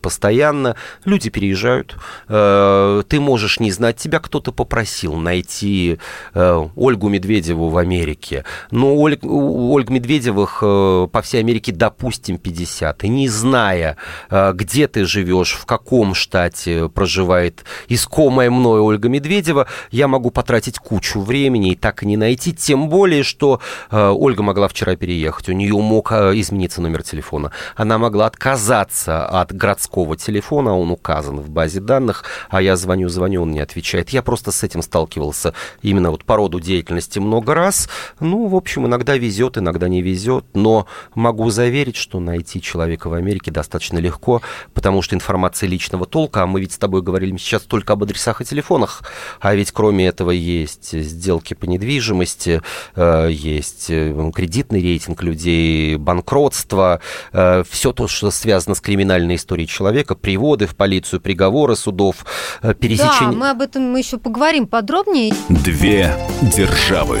постоянно, 0.00 0.76
люди 1.04 1.28
переезжают, 1.28 1.96
ты 2.26 3.20
можешь 3.20 3.60
не 3.60 3.70
знать, 3.70 3.96
тебя 3.96 4.20
кто-то 4.20 4.52
попросил 4.52 5.14
найти 5.14 5.98
Ольгу 6.34 7.08
Медведеву 7.08 7.68
в 7.68 7.76
Америке, 7.78 8.44
но 8.70 8.94
Оль, 8.94 9.18
Ольга 9.22 9.92
Медведевых 9.92 10.60
по 10.60 11.20
всей 11.22 11.40
Америке 11.40 11.72
до 11.72 11.88
допустим, 11.88 12.36
50, 12.36 13.04
и 13.04 13.08
не 13.08 13.28
зная, 13.28 13.96
э, 14.30 14.52
где 14.54 14.88
ты 14.88 15.06
живешь, 15.06 15.52
в 15.52 15.64
каком 15.64 16.14
штате 16.14 16.90
проживает 16.90 17.64
искомая 17.88 18.50
мной 18.50 18.80
Ольга 18.80 19.08
Медведева, 19.08 19.66
я 19.90 20.06
могу 20.06 20.30
потратить 20.30 20.78
кучу 20.78 21.20
времени 21.20 21.72
и 21.72 21.76
так 21.76 22.02
и 22.02 22.06
не 22.06 22.18
найти, 22.18 22.52
тем 22.52 22.90
более, 22.90 23.22
что 23.22 23.60
э, 23.90 24.10
Ольга 24.14 24.42
могла 24.42 24.68
вчера 24.68 24.96
переехать, 24.96 25.48
у 25.48 25.52
нее 25.52 25.78
мог 25.78 26.12
э, 26.12 26.32
измениться 26.34 26.82
номер 26.82 27.02
телефона, 27.02 27.52
она 27.74 27.96
могла 27.96 28.26
отказаться 28.26 29.26
от 29.26 29.52
городского 29.52 30.16
телефона, 30.16 30.78
он 30.78 30.90
указан 30.90 31.40
в 31.40 31.48
базе 31.48 31.80
данных, 31.80 32.24
а 32.50 32.60
я 32.60 32.76
звоню, 32.76 33.08
звоню, 33.08 33.42
он 33.42 33.52
не 33.52 33.60
отвечает. 33.60 34.10
Я 34.10 34.22
просто 34.22 34.52
с 34.52 34.62
этим 34.62 34.82
сталкивался 34.82 35.54
именно 35.80 36.10
вот 36.10 36.24
по 36.24 36.36
роду 36.36 36.60
деятельности 36.60 37.18
много 37.18 37.54
раз, 37.54 37.67
раз. 37.68 37.88
Ну, 38.20 38.46
в 38.46 38.56
общем, 38.56 38.86
иногда 38.86 39.16
везет, 39.16 39.58
иногда 39.58 39.88
не 39.88 40.00
везет, 40.00 40.44
но 40.54 40.86
могу 41.14 41.50
заверить, 41.50 41.96
что 41.96 42.18
найти 42.18 42.62
человека 42.62 43.08
в 43.08 43.12
Америке 43.12 43.50
достаточно 43.50 43.98
легко, 43.98 44.40
потому 44.72 45.02
что 45.02 45.14
информация 45.14 45.68
личного 45.68 46.06
толка, 46.06 46.42
а 46.42 46.46
мы 46.46 46.60
ведь 46.60 46.72
с 46.72 46.78
тобой 46.78 47.02
говорили 47.02 47.36
сейчас 47.36 47.62
только 47.62 47.92
об 47.92 48.02
адресах 48.02 48.40
и 48.40 48.44
телефонах, 48.44 49.02
а 49.40 49.54
ведь 49.54 49.72
кроме 49.72 50.06
этого 50.06 50.30
есть 50.30 50.92
сделки 50.92 51.54
по 51.54 51.66
недвижимости, 51.66 52.62
э, 52.96 53.28
есть 53.30 53.90
э, 53.90 54.30
кредитный 54.34 54.80
рейтинг 54.80 55.22
людей, 55.22 55.96
банкротство, 55.96 57.00
э, 57.32 57.62
все 57.68 57.92
то, 57.92 58.08
что 58.08 58.30
связано 58.30 58.74
с 58.74 58.80
криминальной 58.80 59.36
историей 59.36 59.68
человека, 59.68 60.14
приводы 60.14 60.66
в 60.66 60.74
полицию, 60.74 61.20
приговоры 61.20 61.76
судов, 61.76 62.24
пересечение... 62.62 63.32
Да, 63.32 63.38
мы 63.38 63.50
об 63.50 63.60
этом 63.60 63.94
еще 63.94 64.16
поговорим 64.16 64.66
подробнее. 64.66 65.34
Две 65.48 66.16
державы 66.40 67.20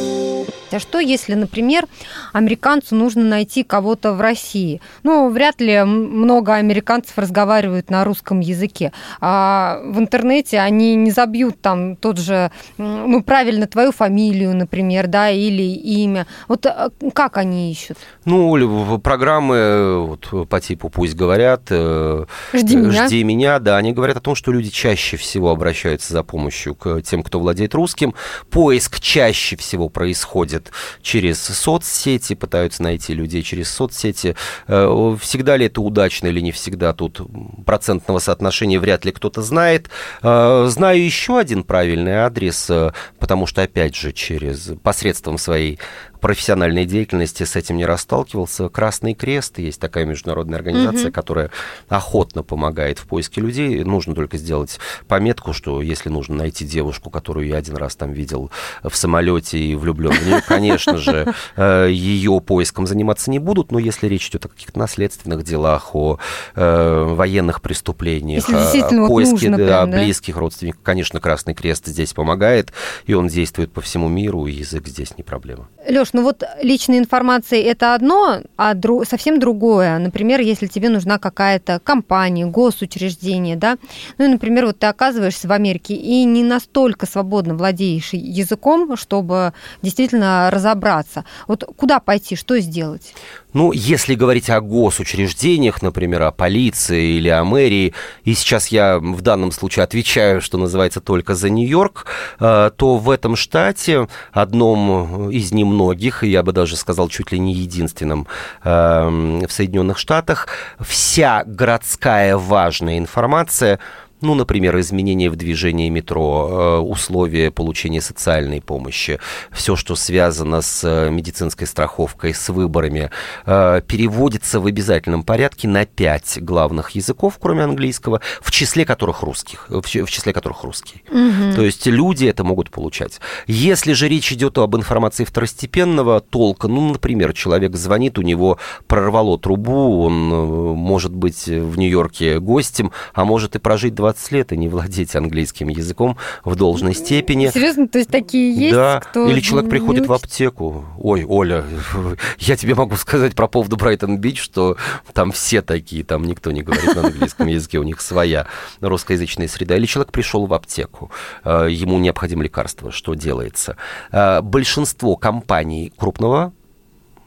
А 0.73 0.79
что, 0.79 0.99
если, 0.99 1.33
например, 1.33 1.85
американцу 2.33 2.95
нужно 2.95 3.23
найти 3.23 3.63
кого-то 3.63 4.13
в 4.13 4.21
России? 4.21 4.81
Ну, 5.03 5.29
вряд 5.29 5.61
ли 5.61 5.83
много 5.83 6.55
американцев 6.55 7.17
разговаривают 7.17 7.89
на 7.89 8.03
русском 8.03 8.39
языке. 8.39 8.91
А 9.19 9.81
в 9.83 9.99
интернете 9.99 10.59
они 10.59 10.95
не 10.95 11.11
забьют 11.11 11.61
там 11.61 11.95
тот 11.95 12.17
же, 12.17 12.51
ну, 12.77 13.23
правильно, 13.23 13.67
твою 13.67 13.91
фамилию, 13.91 14.55
например, 14.55 15.07
да, 15.07 15.29
или 15.29 15.63
имя. 15.63 16.27
Вот 16.47 16.65
э, 16.65 16.89
как 17.13 17.37
они 17.37 17.71
ищут? 17.71 17.97
Ну, 18.25 18.99
программы 18.99 20.05
вот, 20.05 20.49
по 20.49 20.61
типу 20.61 20.89
«Пусть 20.89 21.15
говорят», 21.15 21.63
э, 21.69 22.25
«Жди 22.53 22.75
меня», 22.75 23.07
«Жди 23.07 23.23
меня», 23.23 23.59
да, 23.59 23.77
они 23.77 23.93
говорят 23.93 24.17
о 24.17 24.21
том, 24.21 24.35
что 24.35 24.51
люди 24.51 24.69
чаще 24.69 25.17
всего 25.17 25.51
обращаются 25.51 26.13
за 26.13 26.23
помощью 26.23 26.75
к 26.75 27.01
тем, 27.01 27.23
кто 27.23 27.39
владеет 27.39 27.73
русским. 27.73 28.13
Поиск 28.49 28.99
чаще 28.99 29.55
всего 29.55 29.89
происходит 29.89 30.60
происходит 30.61 30.71
через 31.01 31.41
соцсети, 31.41 32.35
пытаются 32.35 32.83
найти 32.83 33.13
людей 33.13 33.43
через 33.43 33.69
соцсети. 33.69 34.35
Э, 34.67 35.15
всегда 35.19 35.57
ли 35.57 35.65
это 35.65 35.81
удачно 35.81 36.27
или 36.27 36.39
не 36.39 36.51
всегда, 36.51 36.93
тут 36.93 37.21
процентного 37.65 38.19
соотношения 38.19 38.79
вряд 38.79 39.05
ли 39.05 39.11
кто-то 39.11 39.41
знает. 39.41 39.89
Э, 40.21 40.65
знаю 40.69 41.03
еще 41.03 41.39
один 41.39 41.63
правильный 41.63 42.15
адрес, 42.15 42.69
э, 42.69 42.91
потому 43.19 43.47
что, 43.47 43.61
опять 43.61 43.95
же, 43.95 44.11
через 44.11 44.71
посредством 44.83 45.37
своей 45.37 45.79
профессиональной 46.21 46.85
деятельности 46.85 47.43
с 47.43 47.55
этим 47.55 47.77
не 47.77 47.85
расталкивался. 47.85 48.69
Красный 48.69 49.15
Крест, 49.15 49.57
есть 49.59 49.81
такая 49.81 50.05
международная 50.05 50.59
организация, 50.59 51.07
угу. 51.07 51.13
которая 51.13 51.51
охотно 51.89 52.43
помогает 52.43 52.99
в 52.99 53.07
поиске 53.07 53.41
людей. 53.41 53.83
Нужно 53.83 54.15
только 54.15 54.37
сделать 54.37 54.79
пометку, 55.07 55.51
что 55.51 55.81
если 55.81 56.09
нужно 56.09 56.35
найти 56.35 56.63
девушку, 56.63 57.09
которую 57.09 57.47
я 57.47 57.57
один 57.57 57.75
раз 57.75 57.95
там 57.95 58.13
видел 58.13 58.51
в 58.83 58.95
самолете 58.95 59.57
и 59.57 59.75
влюблен 59.75 60.11
в 60.11 60.25
нее, 60.25 60.41
конечно 60.47 60.97
же, 60.97 61.33
э, 61.55 61.87
ее 61.91 62.39
поиском 62.39 62.85
заниматься 62.85 63.31
не 63.31 63.39
будут, 63.39 63.71
но 63.71 63.79
если 63.79 64.07
речь 64.07 64.29
идет 64.29 64.45
о 64.45 64.49
каких-то 64.49 64.77
наследственных 64.77 65.43
делах, 65.43 65.95
о 65.95 66.19
э, 66.55 67.03
военных 67.09 67.61
преступлениях, 67.61 68.47
о 68.47 69.07
поиске 69.07 69.49
нужно, 69.49 69.57
да, 69.57 69.65
прям, 69.65 69.91
да? 69.91 69.97
близких 69.97 70.37
родственников, 70.37 70.81
конечно, 70.83 71.19
Красный 71.19 71.55
Крест 71.55 71.87
здесь 71.87 72.13
помогает, 72.13 72.71
и 73.07 73.13
он 73.13 73.27
действует 73.27 73.71
по 73.71 73.81
всему 73.81 74.07
миру, 74.07 74.45
и 74.45 74.51
язык 74.51 74.87
здесь 74.87 75.17
не 75.17 75.23
проблема. 75.23 75.67
Леш, 75.89 76.10
ну 76.13 76.23
вот 76.23 76.43
личная 76.61 76.99
информация 76.99 77.61
это 77.61 77.95
одно, 77.95 78.41
а 78.57 78.73
дру, 78.73 79.03
совсем 79.05 79.39
другое. 79.39 79.97
Например, 79.99 80.39
если 80.39 80.67
тебе 80.67 80.89
нужна 80.89 81.17
какая-то 81.17 81.79
компания, 81.83 82.45
госучреждение, 82.45 83.55
да, 83.55 83.77
ну 84.17 84.25
и, 84.25 84.27
например, 84.27 84.65
вот 84.65 84.79
ты 84.79 84.87
оказываешься 84.87 85.47
в 85.47 85.51
Америке 85.51 85.93
и 85.93 86.23
не 86.25 86.43
настолько 86.43 87.05
свободно 87.05 87.55
владеешь 87.55 88.13
языком, 88.13 88.95
чтобы 88.97 89.53
действительно 89.81 90.49
разобраться. 90.51 91.25
Вот 91.47 91.63
куда 91.75 91.99
пойти, 91.99 92.35
что 92.35 92.59
сделать? 92.59 93.13
Ну, 93.53 93.71
если 93.73 94.15
говорить 94.15 94.49
о 94.49 94.61
госучреждениях, 94.61 95.81
например, 95.81 96.23
о 96.23 96.31
полиции 96.31 97.17
или 97.17 97.27
о 97.27 97.43
мэрии, 97.43 97.93
и 98.23 98.33
сейчас 98.33 98.69
я 98.69 98.99
в 98.99 99.21
данном 99.21 99.51
случае 99.51 99.83
отвечаю, 99.83 100.41
что 100.41 100.57
называется, 100.57 101.01
только 101.01 101.35
за 101.35 101.49
Нью-Йорк, 101.49 102.05
э, 102.39 102.71
то 102.75 102.97
в 102.97 103.09
этом 103.09 103.35
штате, 103.35 104.07
одном 104.31 105.29
из 105.29 105.51
немногих, 105.51 106.23
я 106.23 106.43
бы 106.43 106.53
даже 106.53 106.77
сказал, 106.77 107.09
чуть 107.09 107.31
ли 107.31 107.39
не 107.39 107.53
единственном 107.53 108.27
э, 108.63 109.41
в 109.47 109.51
Соединенных 109.51 109.97
Штатах, 109.97 110.47
вся 110.79 111.43
городская 111.45 112.37
важная 112.37 112.97
информация 112.97 113.79
ну, 114.21 114.35
например, 114.35 114.79
изменения 114.79 115.29
в 115.29 115.35
движении 115.35 115.89
метро, 115.89 116.49
э, 116.51 116.77
условия 116.79 117.51
получения 117.51 118.01
социальной 118.01 118.61
помощи, 118.61 119.19
все, 119.51 119.75
что 119.75 119.95
связано 119.95 120.61
с 120.61 120.83
э, 120.83 121.09
медицинской 121.09 121.67
страховкой, 121.67 122.33
с 122.33 122.49
выборами, 122.49 123.09
э, 123.45 123.81
переводится 123.87 124.59
в 124.59 124.67
обязательном 124.67 125.23
порядке 125.23 125.67
на 125.67 125.85
пять 125.85 126.37
главных 126.41 126.91
языков, 126.91 127.37
кроме 127.41 127.63
английского, 127.63 128.21
в 128.41 128.51
числе 128.51 128.85
которых 128.85 129.23
русских, 129.23 129.67
в 129.69 129.87
числе 129.87 130.33
которых 130.33 130.63
русский. 130.63 131.03
Угу. 131.09 131.55
То 131.55 131.61
есть 131.63 131.85
люди 131.87 132.25
это 132.25 132.43
могут 132.43 132.69
получать. 132.69 133.19
Если 133.47 133.93
же 133.93 134.07
речь 134.07 134.31
идет 134.31 134.57
об 134.57 134.75
информации 134.75 135.23
второстепенного 135.23 136.21
толка, 136.21 136.67
ну, 136.67 136.91
например, 136.93 137.33
человек 137.33 137.75
звонит, 137.75 138.17
у 138.17 138.21
него 138.21 138.57
прорвало 138.87 139.39
трубу, 139.39 140.03
он 140.03 140.29
может 140.77 141.13
быть 141.13 141.47
в 141.47 141.77
Нью-Йорке 141.77 142.39
гостем, 142.39 142.91
а 143.13 143.25
может 143.25 143.55
и 143.55 143.59
прожить 143.59 143.95
20 143.95 144.10
20 144.11 144.31
лет 144.31 144.51
и 144.51 144.57
не 144.57 144.67
владеть 144.67 145.15
английским 145.15 145.69
языком 145.69 146.17
в 146.43 146.55
должной 146.55 146.93
степени. 146.93 147.49
Серьезно? 147.49 147.87
То 147.87 147.97
есть 147.99 148.09
такие 148.09 148.53
есть? 148.53 148.75
Да. 148.75 148.99
Кто 148.99 149.27
Или 149.27 149.39
человек 149.39 149.69
приходит 149.69 150.07
в 150.07 150.13
аптеку. 150.13 150.85
Ой, 150.97 151.25
Оля, 151.27 151.63
я 152.39 152.57
тебе 152.57 152.75
могу 152.75 152.95
сказать 152.95 153.35
про 153.35 153.47
поводу 153.47 153.77
Брайтон-Бич, 153.77 154.41
что 154.41 154.77
там 155.13 155.31
все 155.31 155.61
такие, 155.61 156.03
там 156.03 156.23
никто 156.23 156.51
не 156.51 156.61
говорит 156.61 156.95
на 156.95 157.05
английском 157.05 157.47
языке, 157.47 157.79
у 157.79 157.83
них 157.83 158.01
своя 158.01 158.47
русскоязычная 158.81 159.47
среда. 159.47 159.77
Или 159.77 159.85
человек 159.85 160.11
пришел 160.11 160.45
в 160.45 160.53
аптеку, 160.53 161.11
э, 161.43 161.67
ему 161.69 161.97
необходимо 161.99 162.43
лекарство, 162.43 162.91
что 162.91 163.13
делается? 163.13 163.77
Э, 164.11 164.41
большинство 164.41 165.15
компаний 165.15 165.93
крупного 165.95 166.53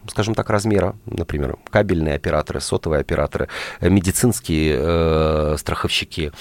скажем 0.07 0.35
так, 0.35 0.51
размера, 0.51 0.97
например, 1.07 1.57
кабельные 1.71 2.15
операторы, 2.15 2.61
сотовые 2.61 3.01
операторы, 3.01 3.49
э, 3.81 3.89
медицинские 3.89 4.77
э, 4.79 5.57
страховщики, 5.59 6.33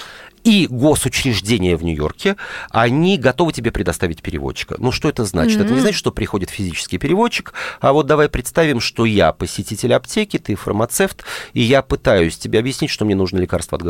и 0.43 0.67
госучреждения 0.67 1.77
в 1.77 1.83
Нью-Йорке, 1.83 2.35
они 2.69 3.17
готовы 3.17 3.53
тебе 3.53 3.71
предоставить 3.71 4.21
переводчика. 4.21 4.75
Ну, 4.77 4.91
что 4.91 5.09
это 5.09 5.25
значит? 5.25 5.59
Mm-hmm. 5.59 5.65
Это 5.65 5.73
не 5.73 5.79
значит, 5.79 5.97
что 5.97 6.11
приходит 6.11 6.49
физический 6.49 6.97
переводчик, 6.97 7.53
а 7.79 7.93
вот 7.93 8.07
давай 8.07 8.29
представим, 8.29 8.79
что 8.79 9.05
я 9.05 9.31
посетитель 9.31 9.93
аптеки, 9.93 10.37
ты 10.37 10.55
фармацевт, 10.55 11.23
и 11.53 11.61
я 11.61 11.81
пытаюсь 11.81 12.37
тебе 12.37 12.59
объяснить, 12.59 12.91
что 12.91 13.05
мне 13.05 13.15
нужно 13.15 13.37
лекарство 13.37 13.77
от 13.77 13.83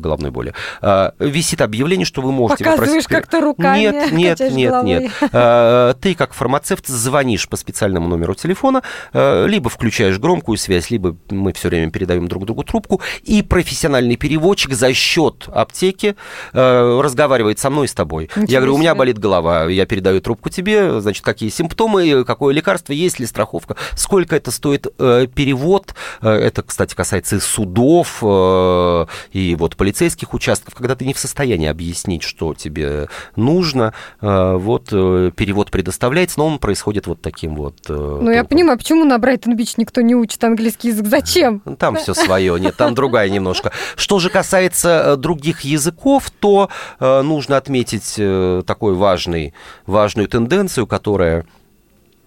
головной 0.00 0.30
боли. 0.30 0.54
А, 0.80 1.14
висит 1.18 1.60
объявление, 1.60 2.04
что 2.04 2.22
вы 2.22 2.32
можете 2.32 2.64
Показываешь 2.64 3.06
как-то 3.06 3.40
руками, 3.40 3.80
Нет, 3.80 4.12
нет, 4.12 4.40
нет, 4.40 4.70
головой. 4.70 4.90
нет. 4.90 5.12
А, 5.32 5.94
ты, 5.94 6.14
как 6.14 6.34
фармацевт, 6.34 6.86
звонишь 6.86 7.48
по 7.48 7.56
специальному 7.56 8.08
номеру 8.08 8.34
телефона, 8.34 8.82
а, 9.12 9.46
либо 9.46 9.70
включаешь 9.70 10.18
громкую 10.18 10.58
связь, 10.58 10.90
либо 10.90 11.16
мы 11.30 11.52
все 11.52 11.68
время 11.68 11.90
передаем 11.90 12.26
друг 12.26 12.46
другу 12.46 12.64
трубку, 12.64 13.00
и 13.22 13.42
профессиональный 13.42 14.16
переводчик 14.16 14.72
за 14.74 14.92
счет 14.92 15.48
аптеки 15.52 15.99
трубке, 16.00 16.16
э, 16.52 17.00
разговаривает 17.02 17.58
со 17.58 17.70
мной 17.70 17.86
и 17.86 17.88
с 17.88 17.94
тобой. 17.94 18.30
Ничего 18.36 18.52
я 18.52 18.58
говорю, 18.58 18.74
у 18.74 18.78
меня 18.78 18.94
болит 18.94 19.18
голова, 19.18 19.66
я 19.66 19.86
передаю 19.86 20.20
трубку 20.20 20.48
тебе, 20.50 21.00
значит, 21.00 21.24
какие 21.24 21.50
симптомы, 21.50 22.24
какое 22.24 22.54
лекарство, 22.54 22.92
есть 22.92 23.18
ли 23.18 23.26
страховка, 23.26 23.76
сколько 23.94 24.36
это 24.36 24.50
стоит 24.50 24.86
э, 24.98 25.26
перевод. 25.34 25.94
Э, 26.22 26.30
это, 26.30 26.62
кстати, 26.62 26.94
касается 26.94 27.36
и 27.36 27.40
судов, 27.40 28.18
э, 28.22 29.06
и 29.32 29.54
вот 29.56 29.76
полицейских 29.76 30.34
участков, 30.34 30.74
когда 30.74 30.94
ты 30.96 31.04
не 31.04 31.14
в 31.14 31.18
состоянии 31.18 31.68
объяснить, 31.68 32.22
что 32.22 32.54
тебе 32.54 33.08
нужно, 33.36 33.92
э, 34.20 34.56
вот 34.56 34.88
э, 34.92 35.30
перевод 35.34 35.70
предоставляется, 35.70 36.38
но 36.38 36.46
он 36.46 36.58
происходит 36.58 37.06
вот 37.06 37.20
таким 37.20 37.54
вот. 37.54 37.76
Э, 37.88 38.18
ну, 38.22 38.30
я 38.30 38.44
понимаю, 38.44 38.78
почему 38.78 39.04
на 39.04 39.18
Брайтон-Бич 39.18 39.76
никто 39.76 40.00
не 40.00 40.14
учит 40.14 40.42
английский 40.44 40.88
язык, 40.88 41.06
зачем? 41.06 41.60
Там 41.78 41.96
все 41.96 42.14
свое, 42.14 42.58
нет, 42.58 42.76
там 42.76 42.94
другая 42.94 43.28
немножко. 43.28 43.72
Что 43.96 44.18
же 44.18 44.30
касается 44.30 45.16
других 45.16 45.60
языков, 45.60 45.89
языков, 45.90 46.30
то 46.30 46.68
э, 46.98 47.22
нужно 47.22 47.56
отметить 47.56 48.14
э, 48.18 48.62
такой 48.66 48.94
важный, 48.94 49.52
важную 49.86 50.28
тенденцию, 50.28 50.86
которая 50.86 51.44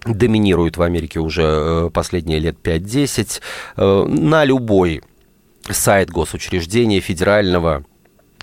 доминирует 0.05 0.77
в 0.77 0.81
Америке 0.81 1.19
уже 1.19 1.43
э, 1.43 1.89
последние 1.93 2.39
лет 2.39 2.57
5-10. 2.63 3.41
Э, 3.77 4.03
на 4.05 4.45
любой 4.45 5.01
сайт 5.69 6.09
госучреждения 6.09 6.99
федерального 6.99 7.85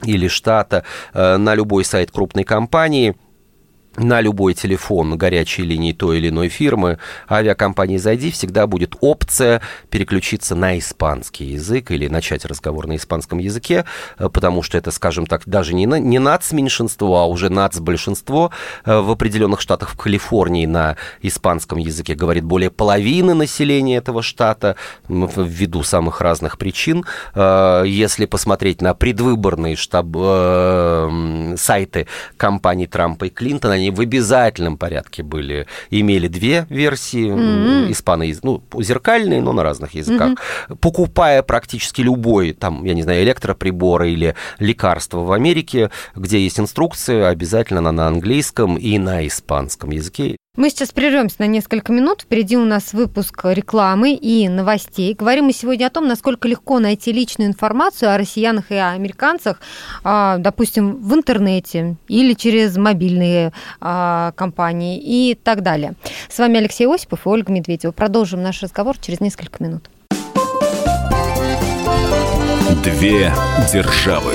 или 0.02 0.28
штата, 0.28 0.84
э, 1.12 1.36
на 1.36 1.54
любой 1.54 1.84
сайт 1.84 2.10
крупной 2.10 2.44
компании– 2.44 3.14
на 3.96 4.20
любой 4.20 4.54
телефон 4.54 5.18
горячей 5.18 5.62
линии 5.62 5.92
той 5.92 6.18
или 6.18 6.28
иной 6.28 6.48
фирмы 6.48 6.98
авиакомпании 7.28 7.96
«Зайди» 7.96 8.30
всегда 8.30 8.66
будет 8.66 8.94
опция 9.00 9.60
переключиться 9.90 10.54
на 10.54 10.78
испанский 10.78 11.46
язык 11.46 11.90
или 11.90 12.06
начать 12.06 12.44
разговор 12.44 12.86
на 12.86 12.96
испанском 12.96 13.38
языке, 13.38 13.84
э, 14.18 14.28
потому 14.28 14.62
что 14.62 14.78
это, 14.78 14.92
скажем 14.92 15.26
так, 15.26 15.42
даже 15.46 15.74
не, 15.74 15.86
не 15.86 16.18
нацменьшинство, 16.18 17.22
а 17.22 17.26
уже 17.26 17.50
нацбольшинство. 17.50 18.52
Э, 18.84 19.00
в 19.00 19.10
определенных 19.10 19.60
штатах 19.60 19.90
в 19.90 19.96
Калифорнии 19.96 20.66
на 20.66 20.96
испанском 21.22 21.78
языке 21.78 22.14
говорит 22.14 22.44
более 22.44 22.70
половины 22.70 23.34
населения 23.34 23.96
этого 23.96 24.22
штата 24.22 24.76
ввиду 25.08 25.82
самых 25.82 26.20
разных 26.20 26.58
причин. 26.58 27.04
Э, 27.34 27.82
если 27.86 28.26
посмотреть 28.26 28.80
на 28.80 28.94
предвыборные 28.94 29.74
штаб, 29.76 30.06
сайты 31.58 32.06
компаний 32.36 32.86
Трампа 32.86 33.24
и 33.24 33.30
Клинтона, 33.30 33.79
они 33.80 33.90
в 33.90 34.00
обязательном 34.00 34.78
порядке 34.78 35.22
были, 35.22 35.66
имели 35.90 36.28
две 36.28 36.66
версии, 36.68 37.26
mm-hmm. 37.26 37.92
испано 37.92 38.24
ну, 38.42 38.62
зеркальные, 38.78 39.40
но 39.40 39.52
на 39.52 39.62
разных 39.62 39.94
языках. 39.94 40.32
Mm-hmm. 40.68 40.76
Покупая 40.76 41.42
практически 41.42 42.02
любой, 42.02 42.52
там, 42.52 42.84
я 42.84 42.94
не 42.94 43.02
знаю, 43.02 43.22
электроприбор 43.22 44.04
или 44.04 44.34
лекарство 44.58 45.20
в 45.20 45.32
Америке, 45.32 45.90
где 46.14 46.40
есть 46.40 46.60
инструкция, 46.60 47.28
обязательно 47.28 47.80
она 47.80 47.92
на 47.92 48.06
английском 48.06 48.76
и 48.76 48.98
на 48.98 49.26
испанском 49.26 49.90
языке. 49.90 50.36
Мы 50.60 50.68
сейчас 50.68 50.90
прервемся 50.90 51.36
на 51.38 51.46
несколько 51.46 51.90
минут. 51.90 52.20
Впереди 52.20 52.54
у 52.54 52.66
нас 52.66 52.92
выпуск 52.92 53.40
рекламы 53.44 54.12
и 54.12 54.46
новостей. 54.46 55.14
Говорим 55.14 55.46
мы 55.46 55.54
сегодня 55.54 55.86
о 55.86 55.90
том, 55.90 56.06
насколько 56.06 56.46
легко 56.48 56.80
найти 56.80 57.12
личную 57.12 57.48
информацию 57.48 58.12
о 58.12 58.18
россиянах 58.18 58.70
и 58.70 58.74
о 58.74 58.90
американцах, 58.90 59.58
а, 60.04 60.36
допустим, 60.36 60.96
в 60.96 61.14
интернете 61.14 61.96
или 62.08 62.34
через 62.34 62.76
мобильные 62.76 63.54
а, 63.80 64.32
компании 64.32 65.00
и 65.02 65.34
так 65.34 65.62
далее. 65.62 65.94
С 66.28 66.38
вами 66.38 66.58
Алексей 66.58 66.86
Осипов 66.86 67.24
и 67.24 67.28
Ольга 67.30 67.50
Медведева. 67.50 67.92
Продолжим 67.92 68.42
наш 68.42 68.62
разговор 68.62 68.98
через 68.98 69.20
несколько 69.20 69.64
минут. 69.64 69.88
Две 72.84 73.32
державы. 73.72 74.34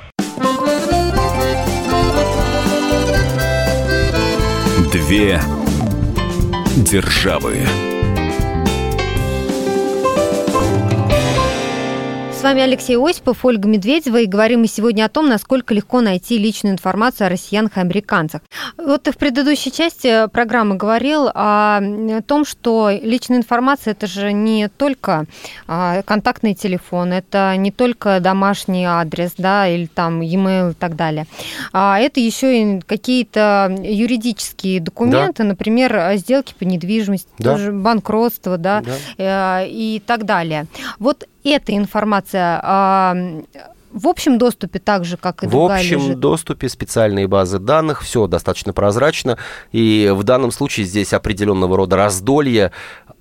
Две 5.11 5.41
державы. 6.77 7.90
С 12.41 12.43
вами 12.43 12.63
Алексей 12.63 12.97
Осипов, 12.97 13.45
Ольга 13.45 13.67
Медведева, 13.67 14.19
и 14.19 14.25
говорим 14.25 14.61
мы 14.61 14.67
сегодня 14.67 15.05
о 15.05 15.09
том, 15.09 15.29
насколько 15.29 15.75
легко 15.75 16.01
найти 16.01 16.39
личную 16.39 16.73
информацию 16.73 17.27
о 17.27 17.29
россиянах 17.29 17.77
и 17.77 17.81
американцах. 17.81 18.41
Вот 18.77 19.03
ты 19.03 19.11
в 19.11 19.17
предыдущей 19.17 19.71
части 19.71 20.27
программы 20.29 20.75
говорил 20.75 21.29
о 21.31 21.79
том, 22.25 22.43
что 22.43 22.89
личная 22.89 23.37
информация– 23.37 23.91
это 23.93 24.07
же 24.07 24.33
не 24.33 24.69
только 24.69 25.25
а, 25.67 26.01
контактный 26.01 26.55
телефон, 26.55 27.13
это 27.13 27.53
не 27.57 27.71
только 27.71 28.19
домашний 28.19 28.85
адрес, 28.85 29.33
да, 29.37 29.67
или 29.67 29.85
там 29.85 30.21
e-mail 30.21 30.71
и 30.71 30.73
так 30.73 30.95
далее. 30.95 31.27
А 31.73 31.99
это 31.99 32.19
еще 32.19 32.59
и 32.59 32.79
какие-то 32.79 33.71
юридические 33.83 34.79
документы, 34.79 35.43
да. 35.43 35.49
например, 35.49 36.13
сделки 36.15 36.55
по 36.57 36.63
недвижимости, 36.63 37.29
да. 37.37 37.55
банкротство, 37.71 38.57
да, 38.57 38.81
да, 38.81 39.61
э, 39.63 39.67
и 39.67 40.01
так 40.03 40.25
далее. 40.25 40.65
Вот 40.97 41.27
эта 41.49 41.75
информация 41.75 42.59
а, 42.63 43.15
в 43.93 44.07
общем 44.07 44.37
доступе 44.37 44.79
так 44.79 45.05
же, 45.05 45.17
как 45.17 45.43
и 45.43 45.47
В 45.47 45.57
общем 45.57 45.99
лежит? 45.99 46.19
доступе 46.19 46.69
специальные 46.69 47.27
базы 47.27 47.59
данных, 47.59 48.01
все 48.01 48.27
достаточно 48.27 48.73
прозрачно. 48.73 49.37
И 49.71 50.11
в 50.13 50.23
данном 50.23 50.51
случае 50.51 50.85
здесь 50.85 51.13
определенного 51.13 51.75
рода 51.75 51.95
раздолье 51.95 52.71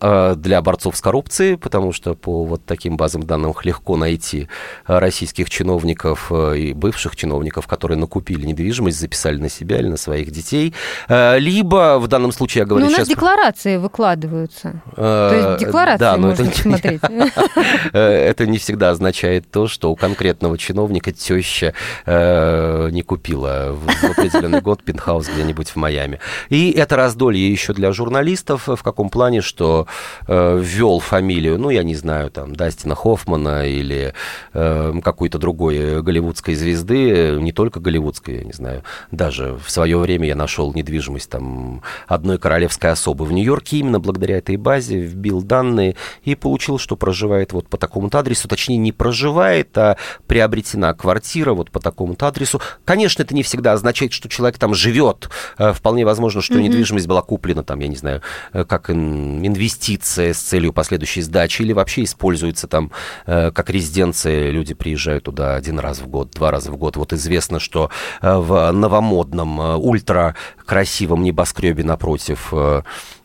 э, 0.01 0.35
для 0.37 0.63
борцов 0.63 0.97
с 0.97 1.01
коррупцией, 1.01 1.57
потому 1.57 1.93
что 1.93 2.15
по 2.15 2.45
вот 2.45 2.65
таким 2.65 2.97
базам 2.97 3.25
данных 3.25 3.65
легко 3.65 3.97
найти 3.97 4.49
российских 4.87 5.51
чиновников 5.51 6.29
э, 6.31 6.57
и 6.59 6.73
бывших 6.73 7.17
чиновников, 7.17 7.67
которые 7.67 7.99
накупили 7.99 8.47
недвижимость, 8.47 8.99
записали 8.99 9.39
на 9.39 9.49
себя 9.49 9.79
или 9.79 9.89
на 9.89 9.97
своих 9.97 10.31
детей. 10.31 10.75
Э, 11.09 11.39
либо 11.39 11.99
в 11.99 12.07
данном 12.07 12.33
случае, 12.33 12.61
я 12.61 12.67
говорю 12.67 12.87
Но 12.87 12.91
сейчас... 12.91 12.99
у 12.99 13.03
нас 13.03 13.09
декларации 13.09 13.77
выкладываются. 13.77 14.83
То 14.95 15.33
есть 15.35 15.67
декларации 15.67 16.01
да, 16.01 16.17
можно 16.17 16.45
это... 16.45 16.59
смотреть. 16.59 17.01
Это 17.93 18.47
не 18.47 18.59
всегда 18.59 18.91
означает 18.91 19.51
то, 19.51 19.67
что 19.67 19.91
у 19.91 19.97
конкретного 19.97 20.59
чиновника 20.61 21.13
теща 21.13 21.75
э, 22.07 22.89
не 22.93 23.03
купила 23.03 23.73
в, 23.73 23.87
в 23.87 24.05
определенный 24.05 24.61
год 24.61 24.85
пентхаус 24.85 25.29
где-нибудь 25.29 25.71
в 25.71 25.77
Майами. 25.77 26.21
И 26.49 26.71
это 26.71 26.97
раздолье 26.97 27.51
еще 27.51 27.73
для 27.73 27.93
журналистов 27.93 28.69
в 28.69 28.83
каком 28.83 29.11
плане, 29.11 29.41
что 29.41 29.87
э, 30.29 30.61
ввел 30.63 31.01
фамилию, 31.01 31.59
ну, 31.59 31.71
я 31.71 31.83
не 31.83 31.95
знаю, 31.95 32.31
там, 32.31 32.55
Дастина 32.55 32.95
Хоффмана 32.95 33.67
или 33.67 34.15
э, 34.53 34.93
какой-то 35.03 35.39
другой 35.39 36.03
голливудской 36.03 36.55
звезды, 36.55 37.39
не 37.41 37.53
только 37.53 37.81
голливудской, 37.81 38.39
я 38.39 38.45
не 38.45 38.53
знаю, 38.53 38.85
даже 39.11 39.59
в 39.65 39.71
свое 39.71 39.99
время 39.99 40.29
я 40.29 40.37
нашел 40.37 40.73
недвижимость 40.75 41.31
там 41.31 41.83
одной 42.07 42.39
королевской 42.39 42.91
особы 42.91 43.25
в 43.25 43.33
Нью-Йорке, 43.33 43.79
именно 43.79 43.99
благодаря 43.99 44.39
этой 44.39 44.57
базе 44.57 44.99
вбил 45.01 45.43
данные 45.43 45.97
и 46.25 46.35
получил, 46.35 46.79
что 46.79 46.97
проживает 46.97 47.53
вот 47.53 47.69
по 47.69 47.79
такому-то 47.79 48.19
адресу, 48.19 48.49
точнее, 48.49 48.77
не 48.77 48.93
проживает, 48.93 49.77
а 49.79 49.97
приобрел 50.27 50.50
приобретена 50.51 50.93
квартира 50.95 51.53
вот 51.53 51.71
по 51.71 51.79
такому-то 51.79 52.27
адресу. 52.27 52.61
Конечно, 52.85 53.23
это 53.23 53.35
не 53.35 53.43
всегда 53.43 53.73
означает, 53.73 54.13
что 54.13 54.29
человек 54.29 54.59
там 54.59 54.75
живет. 54.75 55.31
Э, 55.59 55.73
вполне 55.73 56.05
возможно, 56.05 56.43
что 56.43 56.55
mm-hmm. 56.55 56.63
недвижимость 56.63 57.07
была 57.07 57.23
куплена 57.23 57.63
там, 57.63 57.79
я 57.79 57.89
не 57.89 57.97
знаю, 57.97 58.21
э, 58.53 58.65
как 58.65 58.91
инвестиция 58.91 60.35
с 60.35 60.39
целью 60.39 60.73
последующей 60.73 61.23
сдачи 61.23 61.63
или 61.63 61.73
вообще 61.73 62.03
используется 62.03 62.67
там 62.67 62.91
э, 63.27 63.53
как 63.53 63.71
резиденция. 63.71 64.51
Люди 64.51 64.75
приезжают 64.75 65.25
туда 65.25 65.55
один 65.55 65.79
раз 65.79 66.01
в 66.01 66.09
год, 66.09 66.33
два 66.33 66.51
раза 66.51 66.73
в 66.73 66.77
год. 66.77 66.97
Вот 66.97 67.13
известно, 67.13 67.61
что 67.61 67.91
в 68.21 68.73
новомодном, 68.73 69.79
ультра 69.79 70.35
красивом 70.67 71.23
небоскребе 71.23 71.85
напротив 71.85 72.53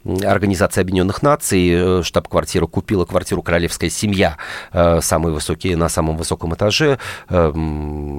Организации 0.06 0.82
Объединенных 0.82 1.24
Наций, 1.24 1.70
э, 1.72 2.04
штаб-квартира, 2.04 2.68
купила 2.68 3.06
квартиру 3.06 3.42
«Королевская 3.42 3.90
семья», 3.90 4.38
э, 4.72 5.02
самые 5.02 5.34
высокие, 5.34 5.76
на 5.76 5.90
самом 5.90 6.16
высоком 6.18 6.54
этаже. 6.54 7.00
Э, 7.30 7.50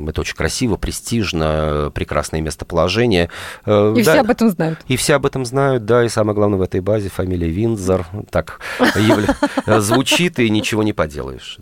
это 0.09 0.21
очень 0.21 0.35
красиво, 0.35 0.77
престижно, 0.77 1.93
прекрасное 1.95 2.41
местоположение. 2.41 3.31
И 3.67 4.03
да, 4.03 4.13
все 4.13 4.21
об 4.21 4.31
этом 4.31 4.51
знают. 4.51 4.81
И 4.89 4.97
все 4.97 5.15
об 5.15 5.27
этом 5.27 5.45
знают, 5.45 5.85
да, 5.85 6.05
и 6.05 6.09
самое 6.09 6.35
главное 6.35 6.59
в 6.59 6.63
этой 6.63 6.81
базе 6.81 7.09
фамилия 7.09 7.49
Виндзор. 7.49 8.07
Так 8.31 8.61
звучит, 9.67 10.39
и 10.39 10.51
ничего 10.51 10.83
не 10.83 10.93
поделаешь. 10.93 11.59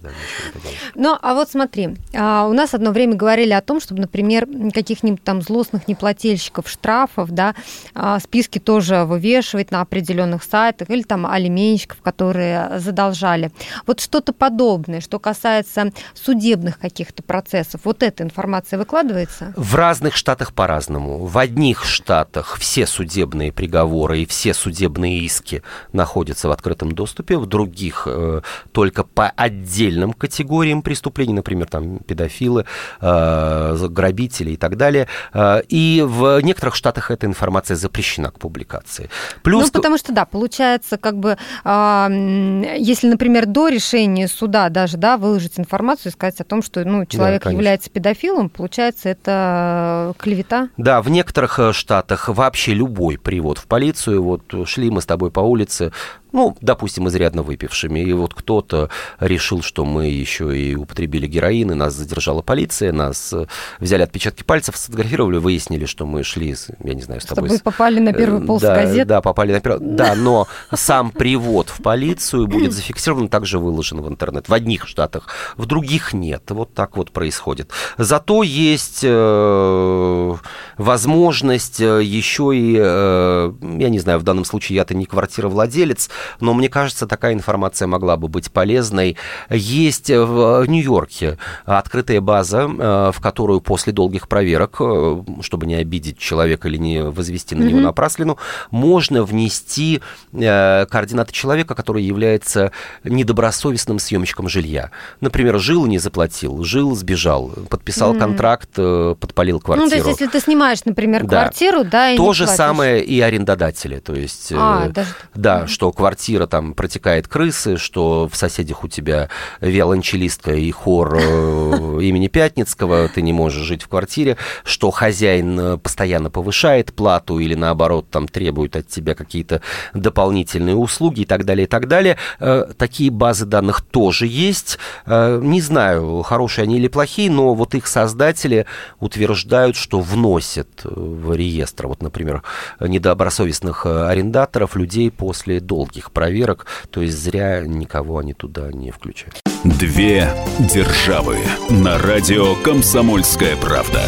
Ну, 0.94 1.18
а 1.20 1.34
вот 1.34 1.50
смотри, 1.50 1.96
а, 2.14 2.46
у 2.46 2.52
нас 2.52 2.74
одно 2.74 2.92
время 2.92 3.14
говорили 3.14 3.52
о 3.52 3.60
том, 3.60 3.80
чтобы, 3.80 4.00
например, 4.00 4.46
каких-нибудь 4.72 5.22
там 5.22 5.42
злостных 5.42 5.88
неплательщиков 5.88 6.68
штрафов, 6.68 7.30
да, 7.30 7.54
а, 7.94 8.18
списки 8.20 8.58
тоже 8.58 9.04
вывешивать 9.04 9.70
на 9.70 9.80
определенные 9.80 10.13
определенных 10.14 10.44
сайтах 10.44 10.90
или 10.90 11.02
там 11.02 11.26
алименщиков, 11.26 12.00
которые 12.00 12.78
задолжали. 12.78 13.50
Вот 13.86 14.00
что-то 14.00 14.32
подобное, 14.32 15.00
что 15.00 15.18
касается 15.18 15.92
судебных 16.14 16.78
каких-то 16.78 17.22
процессов, 17.22 17.80
вот 17.84 18.02
эта 18.02 18.22
информация 18.22 18.78
выкладывается? 18.78 19.52
В 19.56 19.74
разных 19.74 20.16
штатах 20.16 20.52
по-разному. 20.52 21.26
В 21.26 21.38
одних 21.38 21.84
штатах 21.84 22.56
все 22.58 22.86
судебные 22.86 23.52
приговоры 23.52 24.20
и 24.20 24.26
все 24.26 24.54
судебные 24.54 25.18
иски 25.18 25.62
находятся 25.92 26.48
в 26.48 26.52
открытом 26.52 26.92
доступе, 26.92 27.36
в 27.36 27.46
других 27.46 28.04
э, 28.06 28.40
только 28.72 29.04
по 29.04 29.28
отдельным 29.28 30.12
категориям 30.12 30.82
преступлений, 30.82 31.34
например, 31.34 31.66
там 31.66 31.98
педофилы, 31.98 32.64
э, 33.00 33.88
грабители 33.88 34.52
и 34.52 34.56
так 34.56 34.76
далее. 34.76 35.08
Э, 35.32 35.62
и 35.68 36.02
в 36.06 36.40
некоторых 36.40 36.74
штатах 36.74 37.10
эта 37.10 37.26
информация 37.26 37.76
запрещена 37.76 38.30
к 38.30 38.38
публикации. 38.38 39.10
Плюс... 39.42 39.64
Ну, 39.64 39.70
потому 39.72 39.98
что 39.98 40.03
да, 40.12 40.24
получается, 40.24 40.96
как 40.96 41.18
бы, 41.18 41.36
э, 41.64 42.74
если, 42.78 43.08
например, 43.08 43.46
до 43.46 43.68
решения 43.68 44.28
суда 44.28 44.68
даже, 44.68 44.96
да, 44.96 45.16
выложить 45.16 45.58
информацию 45.58 46.10
и 46.10 46.12
сказать 46.12 46.40
о 46.40 46.44
том, 46.44 46.62
что, 46.62 46.84
ну, 46.84 47.06
человек 47.06 47.44
да, 47.44 47.50
является 47.50 47.90
педофилом, 47.90 48.48
получается, 48.48 49.08
это 49.08 50.14
клевета? 50.18 50.68
Да, 50.76 51.02
в 51.02 51.10
некоторых 51.10 51.58
э, 51.58 51.72
штатах 51.72 52.28
вообще 52.28 52.74
любой 52.74 53.18
привод 53.18 53.58
в 53.58 53.66
полицию, 53.66 54.22
вот 54.22 54.42
шли 54.66 54.90
мы 54.90 55.00
с 55.00 55.06
тобой 55.06 55.30
по 55.30 55.40
улице, 55.40 55.92
ну, 56.34 56.56
допустим, 56.60 57.06
изрядно 57.08 57.42
выпившими. 57.42 58.00
И 58.00 58.12
вот 58.12 58.34
кто-то 58.34 58.90
решил, 59.20 59.62
что 59.62 59.84
мы 59.84 60.08
еще 60.08 60.58
и 60.58 60.74
употребили 60.74 61.28
героин, 61.28 61.70
и 61.70 61.74
нас 61.74 61.94
задержала 61.94 62.42
полиция, 62.42 62.92
нас 62.92 63.32
э, 63.32 63.46
взяли 63.78 64.02
отпечатки 64.02 64.42
пальцев, 64.42 64.76
сфотографировали, 64.76 65.38
выяснили, 65.38 65.86
что 65.86 66.06
мы 66.06 66.24
шли, 66.24 66.56
я 66.82 66.94
не 66.94 67.02
знаю, 67.02 67.20
с 67.20 67.24
тобой... 67.24 67.48
Чтобы 67.48 67.62
попали 67.62 68.00
на 68.00 68.12
первый 68.12 68.42
э, 68.42 68.46
полос 68.46 68.62
да, 68.62 68.74
газет. 68.74 69.06
Да, 69.06 69.20
попали 69.20 69.52
на 69.52 69.60
первый... 69.60 69.78
Да, 69.94 70.14
но 70.16 70.46
сам 70.72 71.10
привод 71.10 71.68
в 71.68 71.82
полицию 71.82 72.46
будет 72.46 72.72
зафиксирован, 72.72 73.28
также 73.28 73.58
выложен 73.58 74.00
в 74.00 74.08
интернет. 74.08 74.48
В 74.48 74.54
одних 74.54 74.86
штатах, 74.86 75.28
в 75.56 75.66
других 75.66 76.12
нет. 76.12 76.42
Вот 76.50 76.74
так 76.74 76.96
вот 76.96 77.12
происходит. 77.12 77.70
Зато 77.98 78.42
есть 78.42 79.00
э, 79.02 80.34
возможность 80.78 81.80
э, 81.80 82.02
еще 82.02 82.52
и, 82.54 82.76
э, 82.78 83.52
я 83.62 83.88
не 83.88 83.98
знаю, 83.98 84.18
в 84.18 84.22
данном 84.22 84.44
случае 84.44 84.76
я-то 84.76 84.94
не 84.94 85.06
квартировладелец, 85.06 86.10
но 86.40 86.54
мне 86.54 86.68
кажется, 86.68 87.06
такая 87.06 87.32
информация 87.32 87.86
могла 87.86 88.16
бы 88.16 88.28
быть 88.28 88.50
полезной. 88.50 89.16
Есть 89.50 90.10
в 90.10 90.64
Нью-Йорке 90.66 91.38
открытая 91.64 92.20
база, 92.20 92.68
э, 92.68 93.12
в 93.14 93.20
которую 93.20 93.60
после 93.60 93.92
долгих 93.92 94.28
проверок, 94.28 94.76
э, 94.80 95.22
чтобы 95.40 95.66
не 95.66 95.76
обидеть 95.76 96.18
человека 96.18 96.68
или 96.68 96.76
не 96.76 97.02
возвести 97.02 97.54
на 97.54 97.62
mm-hmm. 97.62 97.68
него 97.68 97.80
напраслину, 97.80 98.38
можно 98.70 99.22
внести 99.22 99.83
э, 100.32 100.86
координаты 100.86 101.32
человека, 101.32 101.74
который 101.74 102.02
является 102.02 102.72
недобросовестным 103.04 103.98
съемщиком 103.98 104.48
жилья. 104.48 104.90
Например, 105.20 105.58
жил, 105.58 105.86
не 105.86 105.98
заплатил, 105.98 106.64
жил, 106.64 106.94
сбежал, 106.94 107.52
подписал 107.68 108.14
mm-hmm. 108.14 108.18
контракт, 108.18 108.70
подпалил 108.74 109.60
квартиру. 109.60 109.84
Ну, 109.84 109.90
то 109.90 109.96
есть, 109.96 110.08
если 110.08 110.26
ты 110.26 110.40
снимаешь, 110.40 110.84
например, 110.84 111.24
да. 111.24 111.42
квартиру, 111.42 111.84
да, 111.84 112.10
и 112.10 112.16
То 112.16 112.32
же 112.32 112.44
платишь. 112.44 112.56
самое 112.56 113.04
и 113.04 113.20
арендодатели. 113.20 113.98
То 113.98 114.14
есть, 114.14 114.52
а, 114.52 114.88
даже... 114.88 115.10
да, 115.34 115.66
что 115.66 115.92
квартира 115.92 116.46
там 116.46 116.74
протекает 116.74 117.28
крысы, 117.28 117.76
что 117.76 118.28
в 118.30 118.36
соседях 118.36 118.84
у 118.84 118.88
тебя 118.88 119.28
виолончелистка 119.60 120.52
и 120.52 120.70
хор 120.70 121.16
э, 121.16 121.98
имени 122.02 122.28
Пятницкого, 122.28 123.08
ты 123.08 123.22
не 123.22 123.32
можешь 123.32 123.62
жить 123.62 123.82
в 123.82 123.88
квартире, 123.88 124.36
что 124.64 124.90
хозяин 124.90 125.58
э, 125.58 125.78
постоянно 125.78 126.30
повышает 126.30 126.92
плату 126.92 127.38
или 127.38 127.54
наоборот 127.54 128.10
там 128.10 128.28
требует 128.28 128.76
от 128.76 128.88
тебя 128.88 129.14
какие-то 129.14 129.60
дополнительные 129.92 130.76
услуги 130.76 131.22
и 131.22 131.24
так 131.24 131.44
далее, 131.44 131.64
и 131.64 131.68
так 131.68 131.88
далее. 131.88 132.16
Э, 132.40 132.66
такие 132.76 133.10
базы 133.10 133.46
данных 133.46 133.80
тоже 133.82 134.26
есть. 134.26 134.78
Не 135.06 135.60
знаю, 135.60 136.22
хорошие 136.22 136.64
они 136.64 136.76
или 136.76 136.88
плохие, 136.88 137.30
но 137.30 137.54
вот 137.54 137.74
их 137.74 137.86
создатели 137.86 138.66
утверждают, 139.00 139.76
что 139.76 140.00
вносят 140.00 140.68
в 140.84 141.34
реестр, 141.34 141.88
вот, 141.88 142.02
например, 142.02 142.42
недобросовестных 142.80 143.86
арендаторов 143.86 144.76
людей 144.76 145.10
после 145.10 145.60
долгих 145.60 146.12
проверок, 146.12 146.66
то 146.90 147.02
есть 147.02 147.18
зря 147.18 147.62
никого 147.66 148.18
они 148.18 148.34
туда 148.34 148.72
не 148.72 148.90
включают. 148.90 149.40
Две 149.64 150.28
державы 150.58 151.38
на 151.70 151.98
радио 151.98 152.54
«Комсомольская 152.62 153.56
правда». 153.56 154.02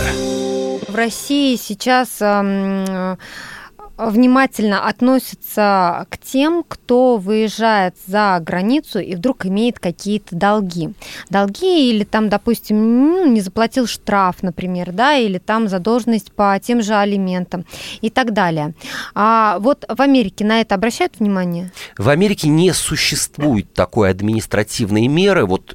В 0.89 0.95
России 0.95 1.57
сейчас 1.57 2.21
внимательно 3.97 4.87
относятся 4.87 6.07
к 6.11 6.19
тем, 6.19 6.65
кто 6.67 7.17
выезжает 7.17 7.95
за 8.07 8.39
границу 8.41 8.99
и 8.99 9.15
вдруг 9.15 9.47
имеет 9.47 9.79
какие-то 9.79 10.37
долги. 10.37 10.91
Долги 11.31 11.91
или 11.91 12.05
там, 12.05 12.29
допустим, 12.29 13.33
не 13.33 13.41
заплатил 13.41 13.87
штраф, 13.87 14.43
например, 14.43 14.93
да, 14.93 15.17
или 15.17 15.39
там 15.39 15.69
задолженность 15.69 16.33
по 16.33 16.59
тем 16.63 16.83
же 16.83 16.95
алиментам 16.95 17.65
и 18.01 18.11
так 18.11 18.33
далее. 18.33 18.75
А 19.15 19.59
вот 19.61 19.85
в 19.89 20.01
Америке 20.01 20.45
на 20.45 20.61
это 20.61 20.75
обращают 20.75 21.15
внимание? 21.19 21.73
В 21.97 22.09
Америке 22.09 22.49
не 22.49 22.73
существует 22.73 23.73
такой 23.73 24.11
административной 24.11 25.07
меры, 25.09 25.47
вот 25.47 25.75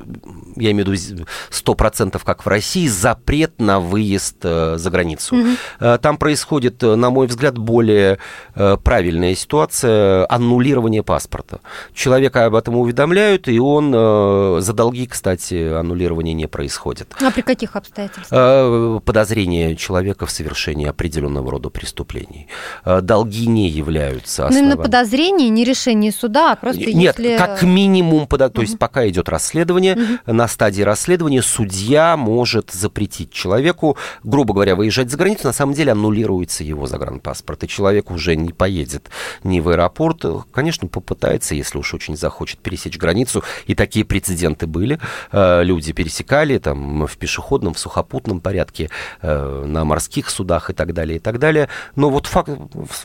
я 0.55 0.71
имею 0.71 0.85
в 0.85 0.91
виду 0.91 1.25
100% 1.49 2.21
как 2.23 2.45
в 2.45 2.47
России, 2.47 2.87
запрет 2.87 3.59
на 3.59 3.79
выезд 3.79 4.37
э, 4.43 4.77
за 4.77 4.89
границу. 4.89 5.35
Угу. 5.35 5.97
Там 6.01 6.17
происходит, 6.17 6.81
на 6.81 7.09
мой 7.09 7.27
взгляд, 7.27 7.57
более 7.57 8.10
Э, 8.55 8.77
правильная 8.81 9.35
ситуация 9.35 10.25
аннулирования 10.29 11.03
паспорта. 11.03 11.59
Человека 11.93 12.45
об 12.45 12.55
этом 12.55 12.75
уведомляют, 12.75 13.47
и 13.47 13.59
он 13.59 13.93
э, 13.95 14.59
за 14.61 14.73
долги, 14.73 15.07
кстати, 15.07 15.73
аннулирования 15.73 16.33
не 16.33 16.47
происходит. 16.47 17.13
А 17.21 17.31
при 17.31 17.41
каких 17.41 17.75
обстоятельствах? 17.75 18.27
Э, 18.31 18.99
подозрение 19.03 19.75
человека 19.75 20.25
в 20.25 20.31
совершении 20.31 20.87
определенного 20.87 21.51
рода 21.51 21.69
преступлений. 21.69 22.47
Долги 22.85 23.47
не 23.47 23.69
являются 23.69 24.47
основанием. 24.47 24.69
Но 24.69 24.73
именно 24.73 24.83
подозрение, 24.83 25.49
не 25.49 25.63
решение 25.63 26.11
суда, 26.11 26.53
а 26.53 26.55
просто 26.55 26.81
Нет, 26.81 27.19
если... 27.19 27.37
как 27.37 27.63
минимум, 27.63 28.27
то 28.27 28.61
есть 28.61 28.77
пока 28.77 29.07
идет 29.07 29.29
расследование, 29.29 29.95
угу. 29.95 30.33
на 30.33 30.47
стадии 30.47 30.81
расследования 30.81 31.41
судья 31.41 32.17
может 32.17 32.71
запретить 32.71 33.31
человеку, 33.31 33.97
грубо 34.23 34.53
говоря, 34.53 34.75
выезжать 34.75 35.09
за 35.09 35.17
границу, 35.17 35.47
на 35.47 35.53
самом 35.53 35.73
деле 35.73 35.91
аннулируется 35.91 36.63
его 36.63 36.87
загранпаспорт, 36.87 37.63
и 37.63 37.67
человек 37.67 38.00
человек 38.01 38.11
уже 38.11 38.35
не 38.35 38.51
поедет 38.51 39.09
ни 39.43 39.59
в 39.59 39.69
аэропорт, 39.69 40.25
конечно, 40.51 40.87
попытается, 40.87 41.55
если 41.55 41.77
уж 41.77 41.93
очень 41.93 42.17
захочет 42.17 42.59
пересечь 42.59 42.97
границу. 42.97 43.43
И 43.67 43.75
такие 43.75 44.05
прецеденты 44.05 44.67
были. 44.67 44.99
Э, 45.31 45.63
люди 45.63 45.93
пересекали 45.93 46.57
там 46.57 47.05
в 47.05 47.17
пешеходном, 47.17 47.73
в 47.73 47.79
сухопутном 47.79 48.41
порядке, 48.41 48.89
э, 49.21 49.63
на 49.65 49.85
морских 49.85 50.29
судах 50.29 50.69
и 50.69 50.73
так 50.73 50.93
далее, 50.93 51.17
и 51.17 51.19
так 51.19 51.39
далее. 51.39 51.67
Но 51.95 52.09
вот 52.09 52.27
факт, 52.27 52.49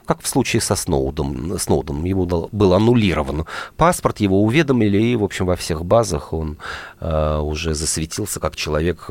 как 0.07 0.23
в 0.23 0.29
случае 0.29 0.61
со 0.61 0.77
Сноудом, 0.77 1.59
Сноудом, 1.59 2.05
ему 2.05 2.27
был 2.27 2.73
аннулирован 2.75 3.47
паспорт, 3.77 4.21
его 4.21 4.43
уведомили, 4.43 4.99
и, 4.99 5.17
в 5.17 5.25
общем, 5.25 5.47
во 5.47 5.57
всех 5.57 5.85
базах 5.85 6.33
он 6.33 6.59
э, 7.01 7.39
уже 7.39 7.75
засветился 7.75 8.41
как 8.41 8.57
человек, 8.57 9.11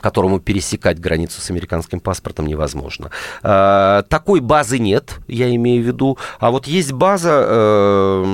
которому 0.00 0.40
пересекать 0.40 0.98
границу 1.00 1.40
с 1.40 1.50
американским 1.50 2.00
паспортом 2.00 2.46
невозможно. 2.46 3.10
Такой 3.42 4.40
базы 4.40 4.78
нет, 4.86 5.18
я 5.26 5.54
имею 5.54 5.82
в 5.82 5.86
виду. 5.86 6.16
А 6.38 6.50
вот 6.50 6.66
есть 6.66 6.92
база, 6.92 7.44
э, 7.44 8.24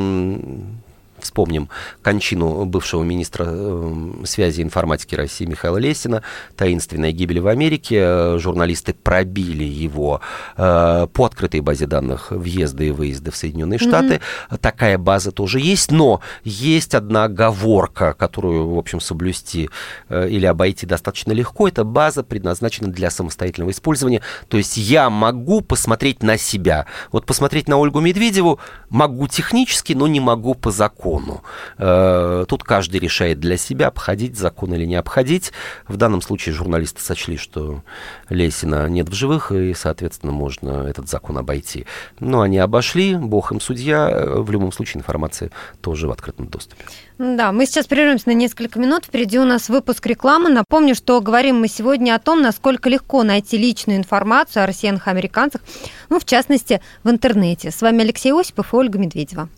Вспомним 1.22 1.68
кончину 2.02 2.64
бывшего 2.64 3.04
министра 3.04 3.44
эм, 3.44 4.26
связи 4.26 4.61
и 4.61 4.64
информатики 4.64 5.14
России 5.14 5.44
Михаила 5.44 5.76
Лесина, 5.76 6.22
таинственная 6.56 7.12
гибель 7.12 7.40
в 7.40 7.46
Америке. 7.46 7.98
Э, 8.00 8.38
журналисты 8.40 8.92
пробили 8.92 9.62
его 9.62 10.20
э, 10.56 11.06
по 11.12 11.24
открытой 11.24 11.61
базе 11.61 11.87
данных 11.87 12.32
въезда 12.32 12.82
и 12.82 12.90
выезда 12.90 13.30
в 13.30 13.37
Соединенные 13.37 13.78
Штаты. 13.78 14.20
Mm-hmm. 14.50 14.58
Такая 14.58 14.98
база 14.98 15.30
тоже 15.30 15.61
есть, 15.61 15.92
но 15.92 16.20
есть 16.42 16.94
одна 16.96 17.24
оговорка, 17.24 18.14
которую, 18.14 18.74
в 18.74 18.78
общем, 18.78 19.00
соблюсти 19.00 19.70
э, 20.08 20.28
или 20.28 20.46
обойти 20.46 20.87
достаточно 20.87 21.30
легко. 21.30 21.68
Эта 21.68 21.85
база 21.85 22.24
предназначена 22.24 22.88
для 22.88 23.11
самостоятельного 23.11 23.70
использования. 23.70 24.22
То 24.48 24.56
есть 24.56 24.76
я 24.76 25.08
могу 25.08 25.61
посмотреть 25.61 26.24
на 26.24 26.37
себя. 26.37 26.87
Вот 27.12 27.26
посмотреть 27.26 27.68
на 27.68 27.76
Ольгу 27.78 28.00
Медведеву 28.00 28.58
могу 28.90 29.28
технически, 29.28 29.92
но 29.92 30.08
не 30.08 30.18
могу 30.18 30.54
по 30.54 30.72
закону 30.72 31.12
закону. 31.12 31.42
Э, 31.79 32.44
тут 32.48 32.62
каждый 32.64 33.01
решает 33.01 33.40
для 33.40 33.57
себя, 33.57 33.88
обходить 33.88 34.37
закон 34.37 34.75
или 34.75 34.85
не 34.85 34.96
обходить. 34.96 35.53
В 35.88 35.96
данном 35.96 36.22
случае 36.22 36.55
журналисты 36.55 37.01
сочли, 37.01 37.37
что 37.37 37.83
Лесина 38.29 38.88
нет 38.88 39.09
в 39.09 39.14
живых, 39.14 39.53
и, 39.53 39.75
соответственно, 39.75 40.33
можно 40.33 40.87
этот 40.88 41.09
закон 41.09 41.38
обойти. 41.38 41.87
Но 42.20 42.40
они 42.40 42.59
обошли, 42.59 43.14
бог 43.14 43.53
им 43.53 43.61
судья. 43.61 44.25
В 44.37 44.51
любом 44.51 44.72
случае 44.72 45.01
информация 45.01 45.51
тоже 45.81 46.09
в 46.09 46.11
открытом 46.11 46.46
доступе. 46.46 46.85
Да, 47.18 47.53
мы 47.53 47.66
сейчас 47.66 47.87
прервемся 47.87 48.29
на 48.29 48.33
несколько 48.33 48.81
минут. 48.81 49.05
Впереди 49.05 49.38
у 49.38 49.44
нас 49.44 49.68
выпуск 49.68 50.07
рекламы. 50.07 50.48
Напомню, 50.48 50.94
что 50.94 51.20
говорим 51.20 51.61
мы 51.61 51.68
сегодня 51.68 52.14
о 52.14 52.18
том, 52.18 52.42
насколько 52.42 52.88
легко 52.88 53.22
найти 53.22 53.59
личную 53.59 53.98
информацию 53.98 54.64
о 54.64 54.66
россиянах 54.66 55.07
и 55.07 55.11
американцах, 55.11 55.61
ну, 56.09 56.18
в 56.18 56.25
частности, 56.25 56.81
в 57.05 57.11
интернете. 57.11 57.70
С 57.70 57.83
вами 57.83 58.03
Алексей 58.03 58.33
Осипов 58.33 58.72
и 58.72 58.77
Ольга 58.77 58.98
Медведева. 58.98 59.48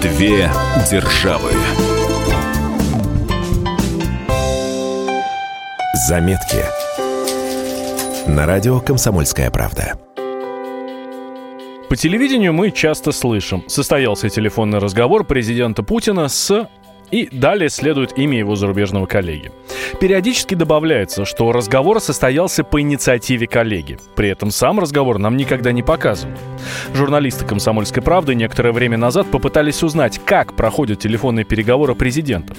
Две 0.00 0.50
державы. 0.90 1.50
Заметки. 6.08 6.64
На 8.26 8.46
радио 8.46 8.80
«Комсомольская 8.80 9.50
правда». 9.50 9.98
По 11.90 11.96
телевидению 11.96 12.54
мы 12.54 12.70
часто 12.70 13.12
слышим. 13.12 13.62
Состоялся 13.68 14.30
телефонный 14.30 14.78
разговор 14.78 15.24
президента 15.24 15.82
Путина 15.82 16.28
с 16.28 16.66
И 17.10 17.28
далее 17.30 17.68
следует 17.68 18.16
имя 18.18 18.38
его 18.38 18.56
зарубежного 18.56 19.06
коллеги. 19.06 19.50
Периодически 20.00 20.54
добавляется, 20.54 21.24
что 21.24 21.50
разговор 21.52 22.00
состоялся 22.00 22.64
по 22.64 22.80
инициативе 22.80 23.46
коллеги. 23.46 23.98
При 24.14 24.28
этом 24.28 24.50
сам 24.50 24.78
разговор 24.78 25.18
нам 25.18 25.36
никогда 25.36 25.72
не 25.72 25.82
показывают. 25.82 26.38
Журналисты 26.94 27.44
«Комсомольской 27.44 28.02
правды» 28.02 28.34
некоторое 28.34 28.72
время 28.72 28.96
назад 28.96 29.26
попытались 29.30 29.82
узнать, 29.82 30.20
как 30.24 30.54
проходят 30.54 31.00
телефонные 31.00 31.44
переговоры 31.44 31.94
президентов. 31.94 32.56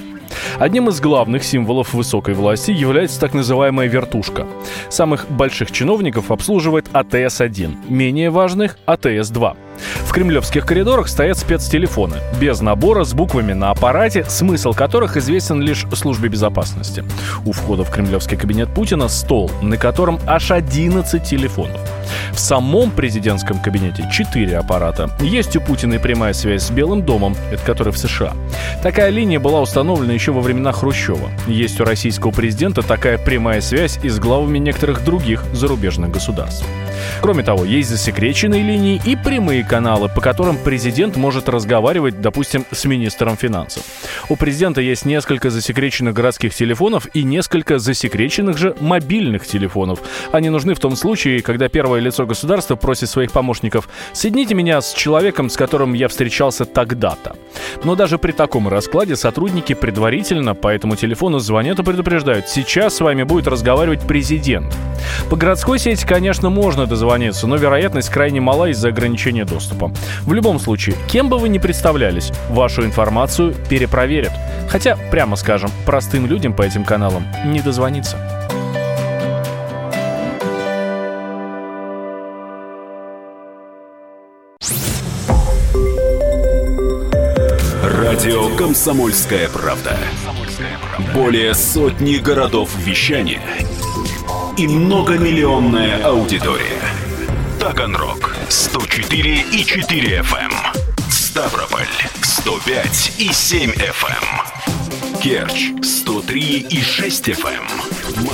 Одним 0.58 0.90
из 0.90 1.00
главных 1.00 1.44
символов 1.44 1.94
высокой 1.94 2.34
власти 2.34 2.72
является 2.72 3.20
так 3.20 3.34
называемая 3.34 3.88
вертушка. 3.88 4.48
Самых 4.90 5.30
больших 5.30 5.72
чиновников 5.72 6.32
обслуживает 6.32 6.88
АТС-1, 6.94 7.90
менее 7.90 8.30
важных– 8.30 8.78
АТС-2. 8.86 9.56
В 10.06 10.12
кремлевских 10.14 10.66
коридорах 10.66 11.08
стоят 11.08 11.38
спецтелефоны, 11.38 12.18
без 12.40 12.60
набора 12.60 13.06
с 13.06 13.14
буквами 13.14 13.54
на 13.54 13.72
аппарате, 13.72 14.26
смысл 14.28 14.74
которых 14.74 15.16
известен 15.16 15.62
лишь 15.62 15.86
службе 16.02 16.30
безопасности. 16.30 17.06
У 17.46 17.52
входа 17.52 17.84
в 17.84 17.92
кремлевский 17.92 18.38
кабинет 18.38 18.74
Путина 18.74 19.08
стол, 19.08 19.52
на 19.62 19.78
котором 19.78 20.20
аж 20.28 20.52
11 20.52 21.24
телефонов. 21.24 21.80
В 22.34 22.40
самом 22.40 22.92
президентском 22.92 23.60
кабинете 23.60 24.10
4 24.12 24.58
аппарата. 24.58 25.10
Есть 25.20 25.56
у 25.56 25.62
Путина 25.62 25.94
и 25.94 25.98
прямая 26.00 26.34
связь 26.34 26.64
с 26.64 26.72
Белым 26.72 27.04
домом, 27.04 27.36
это 27.52 27.64
который 27.64 27.94
в 27.94 27.98
США. 27.98 28.34
Такая 28.82 29.10
линия 29.10 29.40
была 29.40 29.62
установлена 29.62 30.14
еще 30.14 30.32
во 30.32 30.42
времена 30.42 30.72
Хрущева. 30.72 31.30
Есть 31.48 31.80
у 31.80 31.86
российского 31.86 32.32
президента 32.32 32.82
такая 32.82 33.18
прямая 33.18 33.62
связь 33.62 34.00
и 34.04 34.10
с 34.10 34.20
главами 34.20 34.58
некоторых 34.58 35.04
других 35.06 35.44
зарубежных 35.54 36.12
государств. 36.12 36.66
Кроме 37.22 37.44
того, 37.44 37.66
есть 37.66 37.90
засекреченные 37.90 38.64
линии 38.64 39.02
и 39.06 39.16
прямые 39.16 39.61
каналы, 39.64 40.10
по 40.10 40.22
которым 40.22 40.58
президент 40.58 41.18
может 41.18 41.50
разговаривать, 41.50 42.22
допустим, 42.22 42.66
с 42.72 42.86
министром 42.86 43.38
финансов. 43.38 43.84
У 44.30 44.36
президента 44.36 44.82
есть 44.82 45.06
несколько 45.06 45.50
засекреченных 45.50 46.14
городских 46.14 46.54
телефонов 46.54 47.08
и 47.14 47.24
несколько 47.24 47.80
засекреченных 47.80 48.58
же 48.58 48.76
мобильных 48.80 49.46
телефонов. 49.46 50.00
Они 50.32 50.50
нужны 50.50 50.74
в 50.74 50.80
том 50.80 50.96
случае, 50.96 51.42
когда 51.42 51.70
первое 51.70 52.00
лицо 52.00 52.26
государства 52.26 52.76
просит 52.76 53.10
своих 53.10 53.32
помощников 53.32 53.90
«Соедините 54.14 54.56
меня 54.56 54.82
с 54.82 54.94
человеком, 54.94 55.50
с 55.50 55.58
которым 55.58 55.94
я 55.94 56.08
встречался 56.08 56.66
тогда-то». 56.66 57.36
Но 57.84 57.96
даже 57.96 58.18
при 58.18 58.32
таком 58.32 58.68
раскладе 58.68 59.16
сотрудники 59.16 59.74
предварительно 59.74 60.56
по 60.56 60.68
этому 60.68 60.96
телефону 60.96 61.40
звонят 61.40 61.80
и 61.80 61.84
предупреждают 61.84 62.48
«Сейчас 62.48 62.96
с 62.96 63.02
вами 63.02 63.24
будет 63.24 63.48
разговаривать 63.48 64.02
президент». 64.02 64.76
По 65.30 65.36
городской 65.36 65.80
сети, 65.80 66.06
конечно, 66.06 66.50
можно 66.50 66.86
дозвониться, 66.86 67.48
но 67.48 67.56
вероятность 67.56 68.10
крайне 68.10 68.42
мала 68.42 68.70
из-за 68.70 68.90
ограничения 68.90 69.46
доступа. 69.52 69.92
В 70.22 70.34
любом 70.34 70.60
случае, 70.60 70.96
кем 71.08 71.30
бы 71.30 71.38
вы 71.38 71.50
ни 71.50 71.60
представлялись, 71.60 72.32
вашу 72.50 72.84
информацию 72.84 73.54
перепроверят. 73.70 74.32
Хотя, 74.70 74.98
прямо 75.12 75.36
скажем, 75.36 75.70
простым 75.86 76.26
людям 76.26 76.54
по 76.54 76.62
этим 76.62 76.86
каналам 76.86 77.26
не 77.46 77.62
дозвониться. 77.62 78.18
Радио 87.84 88.56
«Комсомольская 88.56 89.50
правда». 89.50 89.98
Более 91.14 91.54
сотни 91.54 92.18
городов 92.18 92.70
вещания 92.78 93.42
и 94.58 94.68
многомиллионная 94.68 96.04
аудитория. 96.04 96.91
Таганрог 97.62 98.36
104 98.50 99.46
и 99.52 99.64
4 99.64 100.18
FM. 100.24 100.52
эм. 100.52 101.12
Ставрополь 101.12 101.86
105 102.24 103.14
и 103.20 103.32
7 103.32 103.72
FM. 103.74 104.26
эм. 105.14 105.22
Керчь 105.22 105.72
103 105.84 106.66
и 106.72 106.82
6 106.82 107.30
FM. 107.30 107.62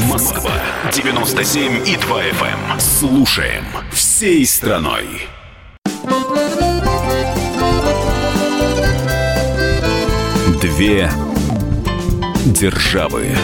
Москва 0.07 0.53
97 0.93 1.85
и 1.85 1.97
2 1.97 2.23
FM. 2.23 2.79
Слушаем 2.79 3.65
всей 3.91 4.45
страной. 4.45 5.27
Две 10.61 11.11
державы. 12.45 13.35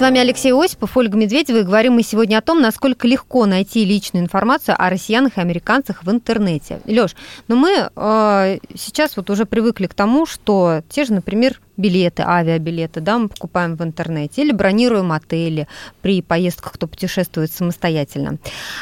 С 0.00 0.02
вами 0.02 0.18
Алексей 0.18 0.54
Осипов, 0.54 0.96
Ольга 0.96 1.18
Медведева, 1.18 1.58
и 1.58 1.62
говорим 1.62 1.92
мы 1.92 2.02
сегодня 2.02 2.38
о 2.38 2.40
том, 2.40 2.62
насколько 2.62 3.06
легко 3.06 3.44
найти 3.44 3.84
личную 3.84 4.24
информацию 4.24 4.74
о 4.78 4.88
россиянах 4.88 5.36
и 5.36 5.42
американцах 5.42 6.04
в 6.04 6.10
интернете. 6.10 6.80
Лёш, 6.86 7.10
но 7.48 7.54
ну 7.54 7.60
мы 7.60 7.90
э, 7.94 8.58
сейчас 8.74 9.18
вот 9.18 9.28
уже 9.28 9.44
привыкли 9.44 9.88
к 9.88 9.92
тому, 9.92 10.24
что 10.24 10.80
те 10.88 11.04
же, 11.04 11.12
например, 11.12 11.60
билеты, 11.76 12.22
авиабилеты, 12.22 13.00
да, 13.00 13.18
мы 13.18 13.28
покупаем 13.28 13.76
в 13.76 13.82
интернете 13.82 14.40
или 14.40 14.52
бронируем 14.52 15.12
отели 15.12 15.68
при 16.00 16.22
поездках, 16.22 16.72
кто 16.72 16.86
путешествует 16.86 17.52
самостоятельно. 17.52 18.38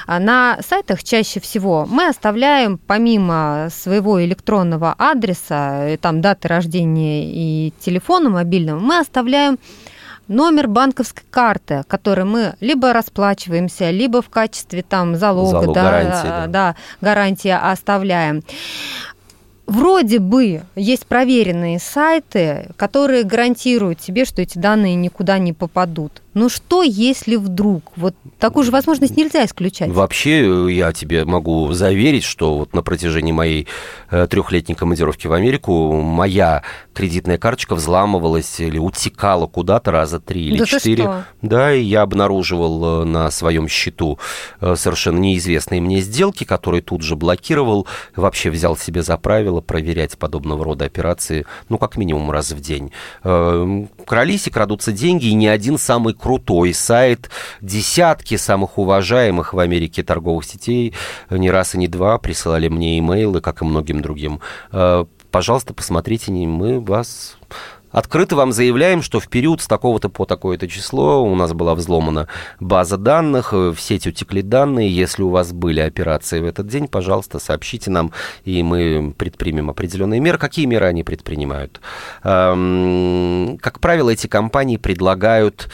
А 0.07 0.21
на 0.21 0.61
сайтах 0.65 1.03
чаще 1.03 1.41
всего 1.41 1.85
мы 1.91 2.07
оставляем 2.07 2.79
помимо 2.79 3.71
своего 3.73 4.25
электронного 4.25 4.95
адреса, 4.97 5.89
э, 5.89 5.97
там 5.97 6.21
даты 6.21 6.47
рождения 6.47 7.25
и 7.29 7.73
телефона 7.81 8.31
мобильного, 8.31 8.79
мы 8.79 9.01
оставляем 9.01 9.59
номер 10.29 10.69
банковской 10.69 11.25
карты, 11.31 11.83
который 11.89 12.25
мы 12.25 12.55
либо 12.61 12.93
расплачиваемся, 12.93 13.91
либо 13.91 14.23
в 14.23 14.29
качестве 14.29 14.83
там 14.83 15.17
залога, 15.17 15.61
Залог, 15.63 15.75
да, 15.75 15.83
гарантии, 15.83 16.29
да. 16.29 16.47
да, 16.47 16.77
гарантия 17.01 17.57
оставляем. 17.57 18.43
Вроде 19.67 20.19
бы 20.19 20.63
есть 20.77 21.07
проверенные 21.07 21.79
сайты, 21.79 22.71
которые 22.77 23.25
гарантируют 23.25 23.99
тебе, 23.99 24.25
что 24.25 24.41
эти 24.41 24.57
данные 24.57 24.95
никуда 24.95 25.39
не 25.39 25.53
попадут. 25.53 26.23
Но 26.39 26.49
что, 26.49 26.85
если 26.85 27.35
вдруг? 27.35 27.91
Вот 27.97 28.15
такую 28.39 28.65
же 28.65 28.71
возможность 28.71 29.17
нельзя 29.17 29.45
исключать. 29.45 29.91
Вообще, 29.91 30.73
я 30.73 30.93
тебе 30.93 31.25
могу 31.25 31.73
заверить, 31.73 32.23
что 32.23 32.59
вот 32.59 32.75
на 32.75 32.83
протяжении 32.83 33.33
моей 33.33 33.67
э, 34.09 34.29
трехлетней 34.31 34.77
командировки 34.77 35.27
в 35.27 35.33
Америку 35.33 36.01
моя 36.01 36.63
кредитная 36.95 37.39
карточка 37.39 37.75
взламывалась 37.75 38.61
или 38.61 38.79
утекала 38.79 39.49
куда-то 39.49 39.91
раза 39.91 40.21
три 40.21 40.47
или 40.47 40.59
Да 40.59 40.65
ты 40.65 40.71
четыре. 40.71 41.25
Да, 41.43 41.73
и 41.73 41.83
я 41.83 42.03
обнаруживал 42.03 43.03
э, 43.03 43.05
на 43.05 43.33
своем 43.33 43.67
счету 43.67 44.21
э, 44.61 44.77
совершенно 44.77 45.19
неизвестные 45.19 45.81
мне 45.81 46.01
сделки, 46.01 46.45
которые 46.45 46.83
тут 46.83 47.03
же 47.03 47.17
блокировал. 47.17 47.89
Вообще 48.15 48.51
взял 48.51 48.77
себе 48.77 49.03
за 49.03 49.17
правило 49.17 49.61
проверять 49.61 50.17
подобного 50.17 50.65
рода 50.65 50.85
операции, 50.85 51.47
ну, 51.69 51.79
как 51.79 51.97
минимум 51.97 52.31
раз 52.31 52.53
в 52.53 52.61
день. 52.61 52.93
Э, 53.25 53.87
Крались 54.07 54.47
и 54.47 54.51
крадутся 54.51 54.93
деньги, 54.93 55.27
и 55.27 55.35
ни 55.35 55.47
один 55.47 55.79
самый 55.79 56.15
крутой 56.29 56.75
сайт, 56.75 57.31
десятки 57.63 58.37
самых 58.37 58.77
уважаемых 58.77 59.55
в 59.55 59.59
Америке 59.59 60.03
торговых 60.03 60.45
сетей, 60.45 60.93
не 61.31 61.51
раз 61.51 61.75
и 61.75 61.79
не 61.79 61.89
два 61.89 62.19
присылали 62.19 62.69
мне 62.69 62.99
имейлы, 62.99 63.41
как 63.41 63.63
и 63.63 63.65
многим 63.65 64.03
другим. 64.03 64.41
Э, 64.71 65.07
Пожалуйста, 65.31 65.75
посмотрите, 65.75 66.33
мы 66.33 66.81
вас 66.81 67.39
Открыто 67.91 68.37
вам 68.37 68.53
заявляем, 68.53 69.03
что 69.03 69.19
в 69.19 69.29
период 69.29 69.63
с 69.63 69.67
такого-то 69.67 70.09
по 70.09 70.27
такое-то 70.27 70.69
число 70.69 71.25
у 71.25 71.35
нас 71.35 71.53
была 71.55 71.75
взломана 71.75 72.29
база 72.61 72.99
данных, 72.99 73.53
э, 73.53 73.71
в 73.71 73.81
сеть 73.81 74.07
утекли 74.07 74.43
данные. 74.43 74.95
Если 74.95 75.23
у 75.23 75.31
вас 75.31 75.53
были 75.53 75.81
операции 75.81 76.41
в 76.41 76.45
этот 76.45 76.67
день, 76.67 76.87
пожалуйста, 76.87 77.39
сообщите 77.39 77.91
нам, 77.91 78.13
и 78.45 78.63
мы 78.63 79.15
предпримем 79.17 79.71
определенные 79.71 80.21
меры. 80.21 80.39
Какие 80.39 80.67
меры 80.67 80.87
они 80.87 81.03
предпринимают? 81.03 81.81
Эм, 82.25 83.59
Как 83.61 83.81
правило, 83.81 84.11
эти 84.11 84.27
компании 84.27 84.77
предлагают 84.77 85.71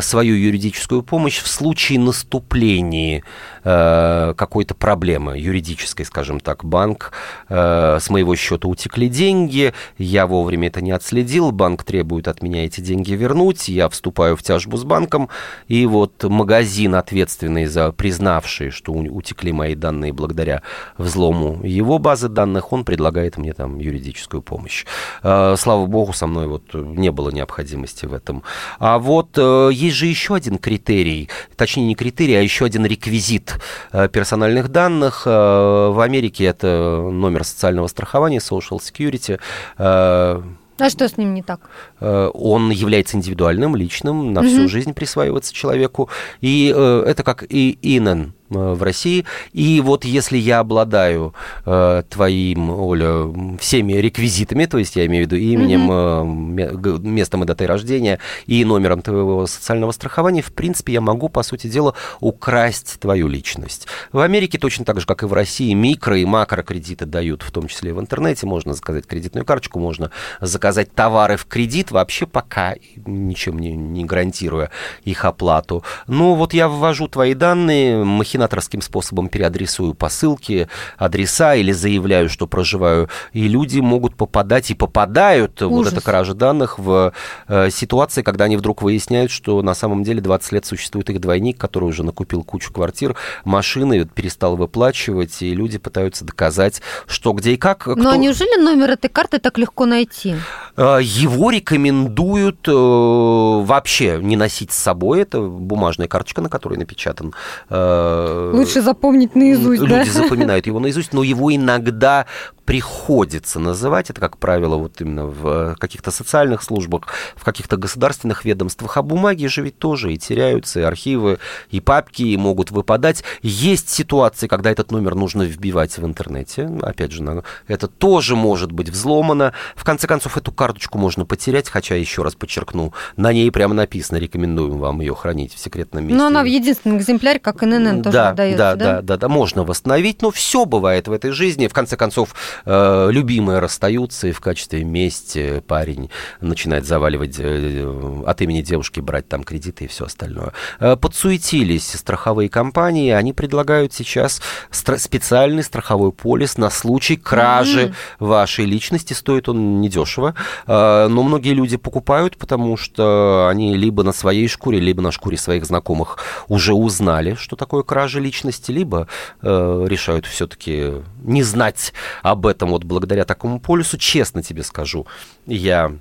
свою 0.00 0.34
юридическую 0.36 1.02
помощь 1.02 1.40
в 1.42 1.48
случае 1.48 1.98
наступления 1.98 3.22
э, 3.66 4.34
какой-то 4.36 4.74
проблемы 4.74 5.38
юридической, 5.38 6.04
скажем 6.04 6.40
так. 6.40 6.64
Банк, 6.64 7.12
э, 7.48 7.98
с 8.00 8.08
моего 8.08 8.36
счета 8.36 8.68
утекли 8.68 9.08
деньги, 9.08 9.74
я 9.98 10.26
вовремя 10.26 10.68
это 10.68 10.80
не 10.80 10.92
отследил, 10.92 11.50
банк 11.52 11.84
требует 11.84 12.28
от 12.28 12.42
меня 12.42 12.64
эти 12.64 12.80
деньги 12.80 13.12
вернуть, 13.12 13.68
я 13.68 13.88
вступаю 13.88 14.36
в 14.36 14.42
тяжбу 14.42 14.76
с 14.76 14.84
банком, 14.84 15.28
и 15.68 15.84
вот 15.86 16.22
магазин, 16.24 16.94
ответственный 16.94 17.66
за 17.66 17.92
признавший, 17.92 18.70
что 18.70 18.92
утекли 18.92 19.52
мои 19.52 19.74
данные 19.74 20.12
благодаря 20.12 20.62
взлому 20.96 21.60
его 21.64 21.98
базы 21.98 22.28
данных, 22.28 22.72
он 22.72 22.84
предлагает 22.84 23.36
мне 23.36 23.52
там 23.52 23.78
юридическую 23.78 24.42
помощь. 24.42 24.86
Э, 25.22 25.54
Слава 25.58 25.86
богу, 25.86 26.12
со 26.12 26.26
мной 26.26 26.46
вот 26.46 26.72
не 26.72 27.10
было 27.10 27.30
необходимости 27.30 28.06
в 28.06 28.14
этом. 28.14 28.42
А 28.78 28.98
вот 28.98 29.30
э, 29.36 29.65
есть 29.70 29.96
же 29.96 30.06
еще 30.06 30.34
один 30.34 30.58
критерий, 30.58 31.28
точнее 31.56 31.86
не 31.86 31.94
критерий, 31.94 32.34
а 32.34 32.40
еще 32.42 32.64
один 32.64 32.86
реквизит 32.86 33.58
э, 33.92 34.08
персональных 34.08 34.68
данных. 34.68 35.22
Э, 35.26 35.90
В 35.90 36.00
Америке 36.00 36.44
это 36.44 37.00
номер 37.10 37.44
социального 37.44 37.86
страхования, 37.88 38.38
Social 38.38 38.78
Security. 38.80 39.38
Э, 39.78 40.42
А 40.78 40.90
что 40.90 41.08
с 41.08 41.16
ним 41.16 41.32
не 41.34 41.42
так? 41.42 41.60
Э, 42.00 42.30
он 42.34 42.70
является 42.70 43.16
индивидуальным, 43.16 43.76
личным, 43.76 44.32
на 44.34 44.42
всю 44.42 44.60
Мгм. 44.60 44.68
жизнь 44.68 44.92
присваивается 44.92 45.54
человеку. 45.54 46.08
И 46.42 46.72
э, 46.76 47.04
это 47.06 47.22
как 47.22 47.44
и 47.48 47.78
ИНН. 47.82 48.32
Э, 48.50 48.74
в 48.74 48.82
России. 48.82 49.24
И 49.52 49.80
вот 49.80 50.04
если 50.04 50.38
я 50.38 50.60
обладаю 50.60 51.34
э, 51.64 52.02
твоим, 52.08 52.70
Оля, 52.70 53.58
всеми 53.58 53.94
реквизитами, 53.94 54.66
то 54.66 54.78
есть 54.78 54.94
я 54.94 55.06
имею 55.06 55.26
в 55.26 55.32
виду 55.32 55.36
именем, 55.36 55.90
mm-hmm. 55.90 57.04
э, 57.04 57.08
местом 57.08 57.42
и 57.42 57.46
датой 57.46 57.66
рождения 57.66 58.20
и 58.46 58.64
номером 58.64 59.02
твоего 59.02 59.46
социального 59.46 59.90
страхования, 59.90 60.42
в 60.42 60.52
принципе, 60.52 60.92
я 60.92 61.00
могу, 61.00 61.28
по 61.28 61.42
сути 61.42 61.66
дела, 61.66 61.94
украсть 62.20 63.00
твою 63.00 63.26
личность. 63.26 63.88
В 64.12 64.20
Америке 64.20 64.58
точно 64.58 64.84
так 64.84 65.00
же, 65.00 65.06
как 65.06 65.24
и 65.24 65.26
в 65.26 65.32
России, 65.32 65.72
микро 65.72 66.16
и 66.16 66.24
макрокредиты 66.24 67.04
дают, 67.04 67.42
в 67.42 67.50
том 67.50 67.66
числе 67.66 67.90
и 67.90 67.92
в 67.92 68.00
интернете. 68.00 68.46
Можно 68.46 68.74
заказать 68.74 69.06
кредитную 69.06 69.44
карточку, 69.44 69.80
можно 69.80 70.12
заказать 70.40 70.92
товары 70.94 71.36
в 71.36 71.46
кредит, 71.46 71.90
вообще 71.90 72.26
пока 72.26 72.76
ничем 73.06 73.58
не, 73.58 73.72
не 73.72 74.04
гарантируя 74.04 74.70
их 75.02 75.24
оплату. 75.24 75.82
Но 76.06 76.36
вот 76.36 76.54
я 76.54 76.68
ввожу 76.68 77.08
твои 77.08 77.34
данные, 77.34 78.04
махинаторским 78.36 78.82
способом 78.82 79.28
переадресую 79.28 79.94
посылки, 79.94 80.68
адреса 80.98 81.54
или 81.54 81.72
заявляю, 81.72 82.28
что 82.28 82.46
проживаю, 82.46 83.08
и 83.32 83.48
люди 83.48 83.80
могут 83.80 84.14
попадать 84.14 84.70
и 84.70 84.74
попадают, 84.74 85.62
Ужас. 85.62 85.72
вот 85.72 85.92
эта 85.92 86.04
кража 86.04 86.34
данных, 86.34 86.78
в 86.78 87.12
э, 87.48 87.70
ситуации, 87.70 88.22
когда 88.22 88.44
они 88.44 88.56
вдруг 88.56 88.82
выясняют, 88.82 89.30
что 89.30 89.62
на 89.62 89.74
самом 89.74 90.04
деле 90.04 90.20
20 90.20 90.52
лет 90.52 90.66
существует 90.66 91.08
их 91.10 91.20
двойник, 91.20 91.58
который 91.58 91.84
уже 91.84 92.02
накупил 92.02 92.42
кучу 92.44 92.72
квартир, 92.72 93.16
машины, 93.44 94.04
перестал 94.04 94.56
выплачивать, 94.56 95.40
и 95.42 95.54
люди 95.54 95.78
пытаются 95.78 96.24
доказать, 96.24 96.82
что 97.06 97.32
где 97.32 97.52
и 97.52 97.56
как. 97.56 97.78
Кто... 97.78 97.94
Ну 97.94 98.10
а 98.10 98.16
неужели 98.16 98.60
номер 98.60 98.90
этой 98.90 99.08
карты 99.08 99.38
так 99.38 99.58
легко 99.58 99.86
найти? 99.86 100.36
Э, 100.76 100.98
его 101.02 101.50
рекомендуют 101.50 102.68
э, 102.68 102.72
вообще 102.72 104.18
не 104.20 104.36
носить 104.36 104.72
с 104.72 104.76
собой. 104.76 105.22
Это 105.22 105.40
бумажная 105.40 106.08
карточка, 106.08 106.42
на 106.42 106.48
которой 106.48 106.78
напечатан 106.78 107.32
э, 107.70 108.25
Лучше 108.52 108.82
запомнить 108.82 109.34
наизусть, 109.34 109.82
Люди 109.82 110.12
да? 110.12 110.22
запоминают 110.22 110.66
его 110.66 110.78
наизусть, 110.80 111.12
но 111.12 111.22
его 111.22 111.54
иногда 111.54 112.26
приходится 112.66 113.60
называть, 113.60 114.10
это, 114.10 114.20
как 114.20 114.38
правило, 114.38 114.76
вот 114.76 115.00
именно 115.00 115.26
в 115.26 115.76
каких-то 115.78 116.10
социальных 116.10 116.62
службах, 116.62 117.02
в 117.36 117.44
каких-то 117.44 117.76
государственных 117.76 118.44
ведомствах, 118.44 118.96
а 118.96 119.02
бумаги 119.02 119.46
же 119.46 119.62
ведь 119.62 119.78
тоже 119.78 120.12
и 120.12 120.18
теряются, 120.18 120.80
и 120.80 120.82
архивы, 120.82 121.38
и 121.70 121.80
папки 121.80 122.22
и 122.22 122.36
могут 122.36 122.72
выпадать. 122.72 123.22
Есть 123.40 123.88
ситуации, 123.90 124.48
когда 124.48 124.70
этот 124.70 124.90
номер 124.90 125.14
нужно 125.14 125.44
вбивать 125.44 125.96
в 125.96 126.04
интернете, 126.04 126.68
опять 126.82 127.12
же, 127.12 127.44
это 127.68 127.86
тоже 127.86 128.34
может 128.34 128.72
быть 128.72 128.90
взломано. 128.90 129.52
В 129.76 129.84
конце 129.84 130.08
концов, 130.08 130.36
эту 130.36 130.50
карточку 130.50 130.98
можно 130.98 131.24
потерять, 131.24 131.68
хотя, 131.68 131.94
еще 131.94 132.22
раз 132.22 132.34
подчеркну, 132.34 132.92
на 133.16 133.32
ней 133.32 133.50
прямо 133.52 133.74
написано, 133.74 134.16
рекомендуем 134.18 134.78
вам 134.78 135.00
ее 135.00 135.14
хранить 135.14 135.54
в 135.54 135.58
секретном 135.58 136.04
месте. 136.04 136.18
Но 136.18 136.26
она 136.26 136.42
в 136.42 136.46
единственном 136.46 136.98
экземпляре, 136.98 137.38
как 137.38 137.62
ННН 137.62 138.02
тоже 138.02 138.15
да, 138.16 138.30
выдается, 138.30 138.58
да? 138.58 138.74
Да, 138.76 138.84
да, 138.96 139.02
да, 139.02 139.16
да, 139.16 139.28
можно 139.28 139.64
восстановить, 139.64 140.22
но 140.22 140.30
все 140.30 140.64
бывает 140.64 141.08
в 141.08 141.12
этой 141.12 141.30
жизни. 141.30 141.68
В 141.68 141.72
конце 141.72 141.96
концов, 141.96 142.34
Э, 142.64 143.08
любимые 143.10 143.58
расстаются, 143.58 144.28
и 144.28 144.32
в 144.32 144.40
качестве 144.40 144.84
мести 144.84 145.62
парень 145.66 146.10
начинает 146.40 146.86
заваливать 146.86 147.36
э, 147.38 148.22
от 148.26 148.42
имени 148.42 148.62
девушки, 148.62 149.00
брать 149.00 149.28
там 149.28 149.44
кредиты 149.44 149.84
и 149.84 149.86
все 149.88 150.06
остальное. 150.06 150.52
Э, 150.80 150.96
подсуетились 150.96 151.92
страховые 151.92 152.48
компании, 152.48 153.12
они 153.12 153.32
предлагают 153.32 153.92
сейчас 153.92 154.42
специальный 154.70 155.62
страховой 155.62 156.12
полис 156.12 156.58
на 156.58 156.70
случай 156.70 157.16
кражи 157.16 157.86
mm-hmm. 157.86 157.94
вашей 158.18 158.64
личности. 158.64 159.12
Стоит 159.12 159.48
он 159.48 159.80
недешево, 159.80 160.34
но 160.66 161.22
многие 161.22 161.54
люди 161.54 161.76
покупают, 161.76 162.36
потому 162.36 162.76
что 162.76 163.48
они 163.50 163.76
либо 163.76 164.02
на 164.02 164.12
своей 164.12 164.48
шкуре, 164.48 164.78
либо 164.78 165.02
на 165.02 165.10
шкуре 165.10 165.36
своих 165.36 165.64
знакомых 165.64 166.18
уже 166.48 166.74
узнали, 166.74 167.34
что 167.34 167.56
такое 167.56 167.82
кража 167.82 168.05
личности, 168.20 168.70
либо 168.70 169.08
решают 169.42 170.26
все-таки 170.26 171.02
не 171.22 171.42
знать 171.42 171.92
об 172.22 172.46
этом 172.46 172.70
вот 172.70 172.84
благодаря 172.84 173.24
такому 173.24 173.60
полюсу, 173.60 173.98
честно 173.98 174.42
тебе 174.42 174.62
скажу, 174.62 175.06
я 175.46 175.92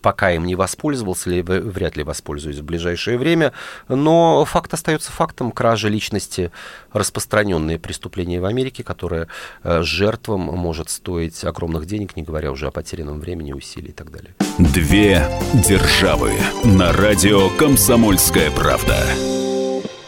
пока 0.00 0.32
им 0.32 0.44
не 0.44 0.54
воспользовался, 0.54 1.30
или 1.30 1.40
вряд 1.42 1.96
ли 1.96 2.02
воспользуюсь 2.02 2.58
в 2.58 2.64
ближайшее 2.64 3.18
время. 3.18 3.52
Но 3.88 4.44
факт 4.44 4.74
остается 4.74 5.12
фактом. 5.12 5.52
Кража 5.52 5.88
личности– 5.88 6.50
распространенное 6.92 7.78
преступление 7.78 8.40
в 8.40 8.44
Америке, 8.44 8.82
которое 8.82 9.28
э, 9.62 9.82
жертвам 9.82 10.40
может 10.40 10.90
стоить 10.90 11.44
огромных 11.44 11.86
денег, 11.86 12.16
не 12.16 12.22
говоря 12.22 12.50
уже 12.52 12.66
о 12.66 12.70
потерянном 12.70 13.20
времени, 13.20 13.52
усилий 13.52 13.90
и 13.90 13.92
так 13.92 14.10
далее. 14.10 14.34
Две 14.58 15.26
державы 15.54 16.32
на 16.64 16.92
радио 16.92 17.48
«Комсомольская 17.50 18.50
правда». 18.50 18.96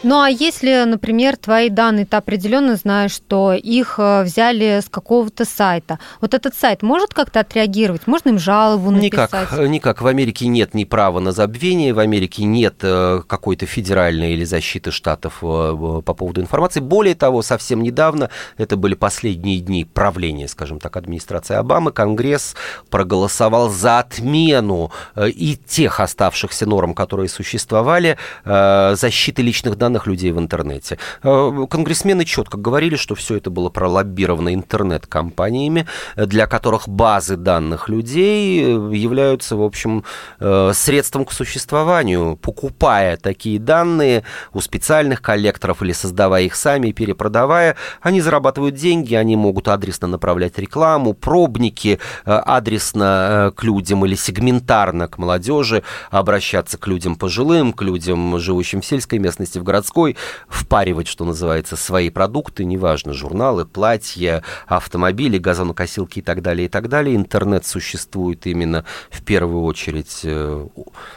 Ну 0.05 0.21
а 0.21 0.29
если, 0.29 0.85
например, 0.85 1.39
твои 1.39 1.71
данные, 1.71 2.05
ты 2.05 2.17
определенно 2.17 2.77
знаешь, 2.77 3.13
что 3.13 3.55
их 3.55 3.95
э, 3.97 4.23
взяли 4.25 4.81
с 4.85 4.91
какого-то 4.91 5.47
сайта, 5.47 5.99
вот 6.21 6.35
этот 6.35 6.55
сайт 6.55 6.83
может 6.83 7.15
как-то 7.15 7.41
отреагировать? 7.41 8.07
Можно 8.07 8.29
им 8.29 8.39
жалобу 8.39 8.91
написать? 8.91 9.33
Никак, 9.33 9.59
э, 9.59 9.67
никак. 9.67 10.03
В 10.03 10.07
Америке 10.07 10.47
нет 10.47 10.75
ни 10.75 10.85
права 10.85 11.21
на 11.21 11.33
забвение, 11.33 11.95
в 11.95 12.01
Америке 12.01 12.45
нет 12.45 12.75
э, 12.83 13.23
какой-то 13.27 13.65
федеральной 13.65 14.35
или 14.35 14.45
защиты 14.45 14.91
штатов 14.91 15.39
по 15.41 16.03
поводу 16.03 16.43
информации. 16.43 16.81
Более 16.81 17.15
того, 17.15 17.41
совсем 17.41 17.83
недавно, 17.83 18.29
это 18.59 18.77
были 18.77 18.95
последние 18.95 19.61
дни 19.61 19.87
правления, 19.87 20.49
скажем 20.49 20.81
так, 20.81 20.99
администрации 20.99 21.55
Обамы, 21.55 21.93
Конгресс 21.93 22.57
проголосовал 22.91 23.71
за 23.71 24.01
отмену 24.01 24.93
и 25.17 25.57
тех 25.67 25.99
оставшихся 26.01 26.67
норм, 26.67 26.93
которые 26.93 27.31
существовали, 27.31 28.19
защиты 28.45 29.41
личных 29.41 29.79
данных 29.79 29.94
данных 29.95 30.07
людей 30.07 30.33
в 30.33 30.39
интернете. 30.39 30.99
Э, 31.23 31.67
конгрессмены 31.71 32.25
четко 32.25 32.59
говорили, 32.59 32.97
что 32.97 33.15
все 33.15 33.37
это 33.37 33.51
было 33.51 33.69
пролоббировано 33.69 34.53
интернет-компаниями, 34.53 35.87
для 36.17 36.47
которых 36.47 36.89
базы 36.89 37.37
данных 37.37 37.89
людей 37.89 38.63
э, 38.63 38.95
являются, 38.95 39.57
в 39.57 39.63
общем, 39.63 40.05
э, 40.41 40.73
средством 40.75 41.25
к 41.25 41.33
существованию. 41.33 42.37
Покупая 42.37 43.17
такие 43.17 43.61
данные 43.61 44.25
у 44.53 44.61
специальных 44.61 45.23
коллекторов 45.23 45.83
или 45.83 45.93
создавая 45.93 46.43
их 46.43 46.57
сами 46.57 46.89
и 46.89 46.93
перепродавая, 46.93 47.77
они 48.03 48.21
зарабатывают 48.21 48.75
деньги, 48.75 49.15
они 49.15 49.37
могут 49.37 49.69
адресно 49.69 50.09
направлять 50.09 50.59
рекламу, 50.59 51.15
пробники 51.15 52.01
адресно 52.25 53.53
к 53.57 53.63
людям 53.63 54.05
или 54.05 54.17
сегментарно 54.17 55.07
к 55.09 55.19
молодежи, 55.19 55.83
обращаться 56.11 56.79
к 56.79 56.87
людям 56.89 57.15
пожилым, 57.17 57.73
к 57.73 57.83
людям, 57.83 58.39
живущим 58.39 58.81
в 58.81 58.87
сельской 58.87 59.19
местности, 59.19 59.59
в 59.59 59.63
городской 59.63 59.84
городской, 59.85 60.17
впаривать, 60.49 61.09
что 61.09 61.25
называется, 61.25 61.77
свои 61.77 62.11
продукты, 62.11 62.65
неважно, 62.65 63.13
журналы, 63.13 63.67
платья, 63.67 64.43
автомобили, 64.67 65.39
газонокосилки 65.39 66.21
и 66.21 66.23
так 66.23 66.43
далее, 66.43 66.67
и 66.67 66.69
так 66.69 66.89
далее. 66.89 67.17
Интернет 67.17 67.67
существует 67.67 68.47
именно 68.47 68.85
в 69.11 69.23
первую 69.23 69.65
очередь 69.65 70.21
э, 70.25 70.67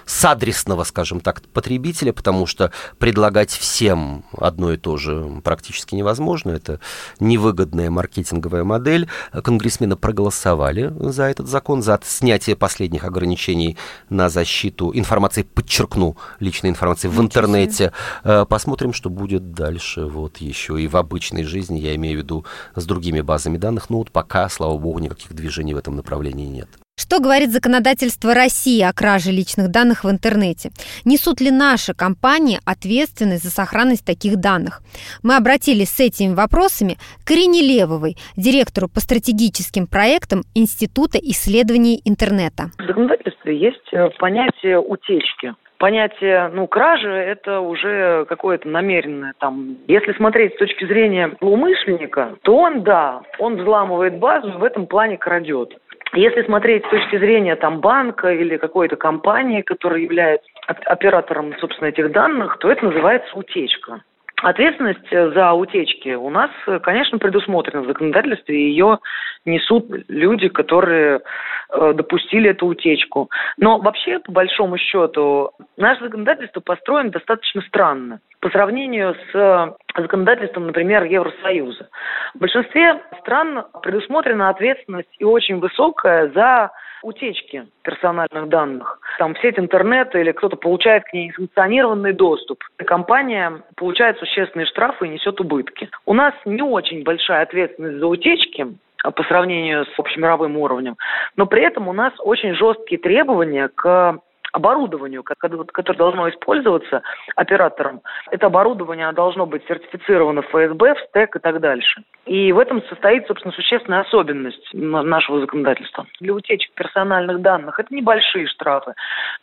с 0.05 0.26
адресного, 0.26 0.84
скажем 0.84 1.22
так, 1.22 1.41
потребителя, 1.53 2.11
потому 2.11 2.45
что 2.45 2.72
предлагать 2.99 3.51
всем 3.51 4.26
одно 4.38 4.74
и 4.74 4.78
то 4.78 4.97
же 4.97 5.41
практически 5.43 5.95
невозможно. 5.95 6.51
Это 6.51 6.80
невыгодная 7.20 7.89
маркетинговая 7.89 8.63
модель. 8.63 9.07
Конгрессмены 9.32 9.95
проголосовали 9.95 10.93
за 10.99 11.24
этот 11.24 11.47
закон, 11.47 11.82
за 11.82 11.99
снятие 12.03 12.55
последних 12.55 13.05
ограничений 13.05 13.78
на 14.09 14.30
защиту 14.30 14.91
информации, 14.93 15.43
подчеркну, 15.43 16.18
личной 16.39 16.70
информации 16.70 17.07
в 17.07 17.20
интернете. 17.22 17.91
Э, 18.24 18.45
Посмотрим, 18.48 18.93
что 18.93 19.10
будет 19.10 19.52
дальше. 19.52 20.06
Вот 20.06 20.38
еще 20.38 20.82
и 20.82 20.88
в 20.88 20.95
обычной 20.95 21.43
жизни, 21.43 21.80
я 21.80 21.95
имею 21.95 22.20
в 22.20 22.24
виду 22.24 22.45
с 22.76 22.86
другими 22.86 23.22
базами 23.22 23.58
данных. 23.58 23.89
Ну 23.89 23.98
вот 23.98 24.12
пока, 24.12 24.48
слава 24.50 24.78
богу, 24.78 25.00
никаких 25.00 25.34
движений 25.34 25.74
в 25.74 25.78
этом 25.78 25.95
направлении 25.95 26.45
нет. 26.45 26.70
Что 27.00 27.20
говорит 27.20 27.52
законодательство 27.52 28.34
России 28.34 28.82
о 28.82 28.91
краже 28.91 29.32
личных 29.32 29.70
данных 29.70 30.04
в 30.04 30.10
интернете? 30.10 30.72
Несут 31.06 31.41
ли 31.41 31.52
наши 31.52 31.93
компании 31.93 32.58
ответственность 32.66 33.43
за 33.43 33.52
сохранность 33.52 34.04
таких 34.04 34.38
данных? 34.38 34.82
Мы 35.22 35.36
обратились 35.36 35.91
с 35.91 36.00
этими 36.00 36.34
вопросами 36.34 36.98
к 37.24 37.30
Ирине 37.30 37.62
Левовой, 37.62 38.16
директору 38.36 38.88
по 38.89 39.00
стратегическим 39.00 39.86
проектам 39.86 40.41
Института 40.56 41.20
исследований 41.20 42.02
интернета. 42.04 42.72
В 42.80 42.88
законодательстве 42.88 43.60
есть 43.60 43.93
э, 43.93 44.10
понятие 44.18 44.80
утечки 44.80 45.54
понятие, 45.78 46.49
ну, 46.53 46.67
кражи– 46.67 47.09
это 47.11 47.59
уже 47.59 48.25
какое-то 48.25 48.67
намеренное 48.67 49.34
там. 49.39 49.78
Если 49.88 50.13
смотреть 50.13 50.55
с 50.55 50.57
точки 50.57 50.86
зрения 50.86 51.36
злоумышленника, 51.39 52.36
то 52.43 52.55
он, 52.55 52.84
да, 52.84 53.21
он 53.39 53.57
взламывает 53.57 54.17
базу 54.19 54.51
в 54.57 54.63
этом 54.63 54.88
плане 54.88 55.17
крадет. 55.17 55.73
Если 56.13 56.43
смотреть 56.43 56.86
с 56.86 56.89
точки 56.89 57.17
зрения 57.17 57.55
там 57.55 57.80
банка 57.82 58.32
или 58.32 58.57
какой-то 58.57 58.95
компании, 58.95 59.61
которая 59.61 59.99
является 59.99 60.47
оператором, 60.86 61.53
собственно, 61.59 61.89
этих 61.89 62.11
данных, 62.11 62.57
то 62.59 62.71
это 62.71 62.86
называется 62.86 63.38
утечка. 63.38 64.01
Ответственность 64.43 65.09
за 65.09 65.53
утечки 65.53 66.09
у 66.13 66.29
нас, 66.29 66.51
конечно, 66.83 67.17
предусмотрена 67.17 67.81
в 67.81 67.88
законодательстве, 67.88 68.69
ее 68.69 68.99
несут 69.45 69.85
люди, 70.07 70.47
которые 70.47 71.21
э, 71.69 71.93
допустили 71.93 72.51
эту 72.51 72.67
утечку. 72.67 73.31
Но 73.57 73.79
вообще, 73.79 74.19
по 74.19 74.31
большому 74.31 74.77
счету, 74.77 75.51
наше 75.75 76.03
законодательство 76.03 76.59
построено 76.59 77.09
достаточно 77.09 77.61
странно 77.61 78.19
по 78.39 78.49
сравнению 78.49 79.15
с 79.31 79.75
законодательством, 79.95 80.67
например, 80.67 81.03
Евросоюза. 81.05 81.89
В 82.35 82.39
большинстве 82.39 83.01
стран 83.21 83.65
предусмотрена 83.81 84.49
ответственность 84.49 85.09
и 85.17 85.23
очень 85.23 85.57
высокая 85.57 86.29
за 86.29 86.71
утечки 87.04 87.68
персональных 87.84 88.50
данных. 88.50 89.00
Там 89.18 89.34
в 89.34 89.39
сеть 89.39 89.58
интернета 89.58 90.20
или 90.20 90.32
кто-то 90.32 90.56
получает 90.56 91.04
к 91.04 91.14
ней 91.14 91.28
несанкционированный 91.28 92.14
доступ. 92.14 92.64
Компания 92.78 93.62
получает 93.76 94.18
существенные 94.18 94.66
штрафы 94.68 95.08
и 95.08 95.10
несет 95.10 95.39
убытки. 95.39 95.89
У 96.06 96.14
нас 96.14 96.34
не 96.45 96.62
очень 96.62 97.04
большая 97.04 97.43
ответственность 97.43 98.00
за 98.00 98.08
утечки, 98.08 98.68
а, 99.04 99.12
по 99.12 99.24
сравнению 99.24 99.86
с 99.86 100.00
общемировым 100.00 100.58
уровнем. 100.58 100.98
Но 101.36 101.45
при 101.45 101.64
этом 101.64 101.88
у 101.88 101.93
нас 101.93 102.14
очень 102.20 102.56
жесткие 102.56 103.00
требования 103.00 103.70
к 103.74 104.20
оборудованию, 104.52 105.24
которое 105.24 105.98
должно 105.98 106.30
использоваться 106.30 107.02
оператором. 107.36 108.02
Это 108.32 108.48
оборудование 108.48 109.12
должно 109.12 109.45
быть 109.45 109.66
сертифицировано 109.68 110.41
в 110.41 110.48
ФСБ, 110.48 110.95
в 110.95 111.00
СТЭК 111.10 111.36
и 111.36 111.39
так 111.39 111.60
дальше. 111.60 112.04
И 112.26 112.52
в 112.52 112.60
этом 112.60 112.84
состоит, 112.84 113.26
собственно, 113.28 113.54
существенная 113.54 114.02
особенность 114.02 114.70
нашего 114.74 115.39
законодательства. 115.39 116.06
Для 116.20 116.34
утечек 116.34 116.74
персональных 116.74 117.41
данных 117.41 117.80
это 117.80 117.93
небольшие 117.93 118.48
штрафы. 118.48 118.93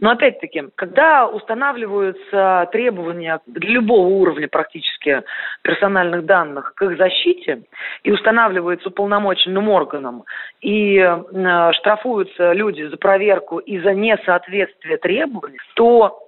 Но 0.00 0.10
опять-таки, 0.10 0.64
когда 0.74 1.26
устанавливаются 1.26 2.68
требования 2.72 3.40
для 3.46 3.70
любого 3.70 4.08
уровня 4.08 4.48
практически 4.48 5.22
персональных 5.62 6.26
данных 6.26 6.74
к 6.74 6.82
их 6.82 6.98
защите 6.98 7.62
и 8.02 8.12
устанавливается 8.12 8.88
уполномоченным 8.88 9.68
органом 9.70 10.24
и 10.60 10.98
э, 10.98 11.72
штрафуются 11.72 12.52
люди 12.52 12.82
за 12.82 12.96
проверку 12.96 13.58
и 13.58 13.78
за 13.80 13.94
несоответствие 13.94 14.93
требований, 14.98 15.58
то 15.74 16.18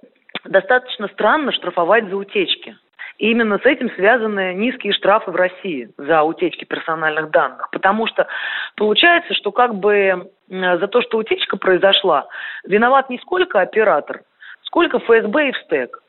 достаточно 0.43 1.07
странно 1.09 1.51
штрафовать 1.51 2.09
за 2.09 2.15
утечки. 2.15 2.77
И 3.17 3.31
именно 3.31 3.57
с 3.57 3.65
этим 3.65 3.89
связаны 3.95 4.53
низкие 4.53 4.93
штрафы 4.93 5.31
в 5.31 5.35
России 5.35 5.89
за 5.97 6.21
утечки 6.21 6.65
персональных 6.65 7.31
данных. 7.31 7.69
Потому 7.71 8.05
что 8.07 8.27
получается, 8.75 9.33
что 9.33 9.51
как 9.51 9.75
бы 9.75 10.29
за 10.47 10.87
то, 10.87 11.01
что 11.01 11.17
утечка 11.17 11.57
произошла, 11.57 12.27
виноват 12.63 13.09
не 13.09 13.17
сколько 13.19 13.59
оператор, 13.59 14.21
сколько 14.63 14.99
ФСБ 14.99 15.49
и 15.49 15.51
ВСТЭК. 15.53 15.99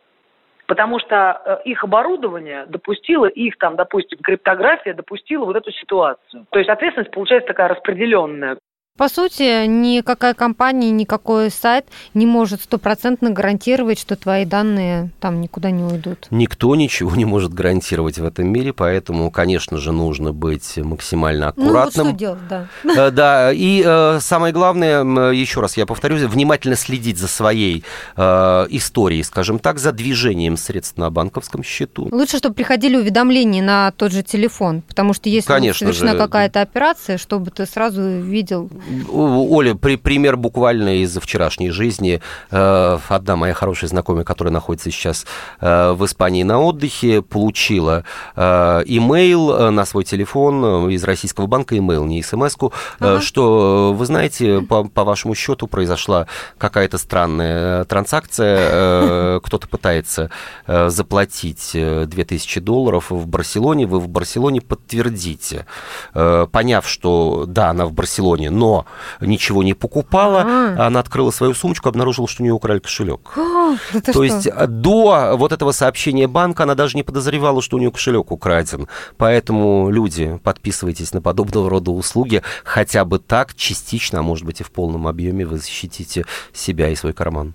Потому 0.67 0.99
что 0.99 1.41
э, 1.47 1.59
их 1.65 1.83
оборудование 1.83 2.67
допустило, 2.67 3.25
их 3.25 3.57
там, 3.57 3.77
допустим, 3.77 4.19
криптография 4.19 4.93
допустила 4.93 5.47
вот 5.47 5.57
эту 5.57 5.73
ситуацию. 5.73 6.47
То 6.51 6.59
есть 6.59 6.69
ответственность 6.69 7.11
получается 7.11 7.49
такая 7.49 7.69
распределенная. 7.69 8.59
По 8.99 9.09
сути, 9.09 9.65
никакая 9.67 10.35
компания, 10.35 10.91
никакой 10.91 11.53
сайт 11.53 11.87
не 12.15 12.27
может 12.27 12.63
стопроцентно 12.63 13.31
гарантировать, 13.31 13.97
что 13.97 14.17
твои 14.17 14.45
данные 14.45 15.11
там 15.21 15.41
никуда 15.41 15.71
не 15.71 15.85
уйдут. 15.85 16.27
Никто 16.33 16.75
ничего 16.75 17.15
не 17.15 17.25
может 17.25 17.55
гарантировать 17.55 18.19
в 18.19 18.25
этом 18.25 18.49
мире, 18.49 18.73
поэтому, 18.73 19.31
конечно 19.31 19.79
же, 19.79 19.93
нужно 19.93 20.33
быть 20.33 20.77
максимально 20.79 21.51
аккуратным. 21.51 21.73
Ну, 21.73 21.83
вот 21.85 21.93
что 21.93 22.13
делать, 22.13 22.49
да. 22.51 22.67
Э, 22.83 23.11
да, 23.13 23.53
и 23.53 23.85
э, 23.87 24.19
самое 24.21 24.53
главное, 24.53 25.31
еще 25.31 25.61
раз 25.61 25.77
я 25.77 25.87
повторюсь, 25.87 26.23
внимательно 26.23 26.75
следить 26.75 27.19
за 27.19 27.29
своей 27.29 27.85
э, 28.17 28.67
историей, 28.71 29.23
скажем 29.23 29.61
так, 29.61 29.79
за 29.79 29.93
движением 29.93 30.57
средств 30.57 30.97
на 30.97 31.09
банковском 31.11 31.63
счету. 31.63 32.09
Лучше, 32.11 32.39
чтобы 32.39 32.57
приходили 32.57 32.97
уведомления 32.97 33.63
на 33.63 33.93
тот 33.93 34.11
же 34.11 34.25
телефон, 34.25 34.83
потому 34.83 35.13
что 35.13 35.29
если 35.29 35.47
конечно 35.47 35.87
совершена 35.87 36.17
какая-то 36.17 36.61
операция, 36.63 37.17
чтобы 37.17 37.53
ты 37.53 37.65
сразу 37.65 38.03
видел 38.03 38.69
Оля, 39.11 39.75
при, 39.75 39.97
пример 39.97 40.37
буквально 40.37 41.03
из 41.03 41.17
вчерашней 41.17 41.71
жизни. 41.71 42.21
Э, 42.51 42.99
одна 43.09 43.37
моя 43.37 43.55
хорошая 43.55 43.89
знакомая, 43.89 44.25
которая 44.25 44.53
находится 44.53 44.91
сейчас 44.91 45.27
э, 45.61 45.93
в 45.93 46.05
Испании 46.05 46.43
на 46.43 46.61
отдыхе, 46.61 47.23
получила 47.23 48.05
э, 48.37 48.83
имейл 48.87 49.71
на 49.71 49.85
свой 49.85 50.05
телефон 50.05 50.89
из 50.91 51.05
российского 51.05 51.47
банка, 51.47 51.77
имейл, 51.77 52.05
не 52.05 52.23
смс-ку, 52.23 52.73
ага. 52.99 53.21
что, 53.21 53.93
вы 53.93 54.07
знаете, 54.07 54.61
по, 54.61 54.85
по 54.85 55.05
вашему 55.05 55.35
счету 55.35 55.67
произошла 55.67 56.27
какая-то 56.59 56.99
странная 56.99 57.85
транзакция, 57.85 59.41
кто-то 59.41 59.69
пытается 59.69 60.31
заплатить 60.67 61.71
2000 61.75 62.61
долларов 62.61 63.11
в 63.11 63.27
Барселоне, 63.27 63.87
вы 63.87 64.01
в 64.01 64.09
Барселоне 64.09 64.61
подтвердите, 64.61 65.67
поняв, 66.13 66.89
что 66.89 67.45
да, 67.47 67.71
она 67.71 67.87
в 67.87 67.93
Барселоне, 67.93 68.51
но 68.51 68.78
ничего 69.21 69.63
не 69.63 69.75
покупала. 69.75 70.43
А-а-а. 70.43 70.87
Она 70.87 71.01
открыла 71.01 71.31
свою 71.31 71.55
сумочку, 71.55 71.89
обнаружила, 71.89 72.29
что 72.29 72.43
у 72.43 72.45
нее 72.45 72.55
украли 72.55 72.79
кошелек. 72.79 73.37
О, 73.37 73.77
То 73.93 74.13
что? 74.13 74.25
есть 74.25 74.47
э, 74.47 74.67
до 74.67 75.35
вот 75.37 75.53
этого 75.53 75.73
сообщения 75.73 76.27
банка 76.27 76.65
она 76.65 76.75
даже 76.75 76.97
не 76.97 77.03
подозревала, 77.03 77.63
что 77.63 77.77
у 77.77 77.81
нее 77.81 77.91
кошелек 77.91 78.31
украден. 78.31 78.89
Поэтому, 79.17 79.91
люди, 79.91 80.39
подписывайтесь 80.43 81.13
на 81.13 81.21
подобного 81.21 81.71
рода 81.71 81.91
услуги. 81.91 82.43
Хотя 82.65 83.05
бы 83.05 83.19
так, 83.19 83.55
частично, 83.55 84.21
а 84.21 84.23
может 84.23 84.45
быть 84.45 84.61
и 84.61 84.65
в 84.65 84.71
полном 84.71 85.07
объеме 85.07 85.47
вы 85.47 85.59
защитите 85.59 86.25
себя 86.53 86.89
и 86.89 86.95
свой 86.95 87.13
карман. 87.13 87.55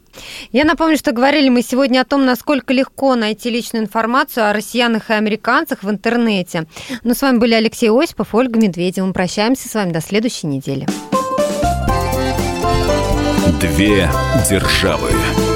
Я 0.51 0.65
напомню, 0.65 0.97
что 0.97 1.11
говорили 1.11 1.49
мы 1.49 1.61
сегодня 1.61 2.01
о 2.01 2.05
том, 2.05 2.26
насколько 2.26 2.74
легко 2.74 3.15
найти 3.15 3.49
личную 3.49 3.84
информацию 3.86 4.49
о 4.49 4.53
россиянах 4.53 5.09
и 5.09 5.13
американцах 5.13 5.84
в 5.84 5.89
интернете. 5.89 6.67
Но 7.03 7.13
с 7.13 7.21
вами 7.21 7.38
были 7.38 7.53
Алексей 7.53 7.89
Осипов, 7.89 8.34
Ольга 8.34 8.59
Медведева. 8.59 9.05
Мы 9.05 9.13
прощаемся 9.13 9.69
с 9.69 9.74
вами 9.74 9.91
до 9.91 10.01
следующей 10.01 10.47
недели. 10.47 10.88
Две 13.64 14.11
державы. 14.49 15.52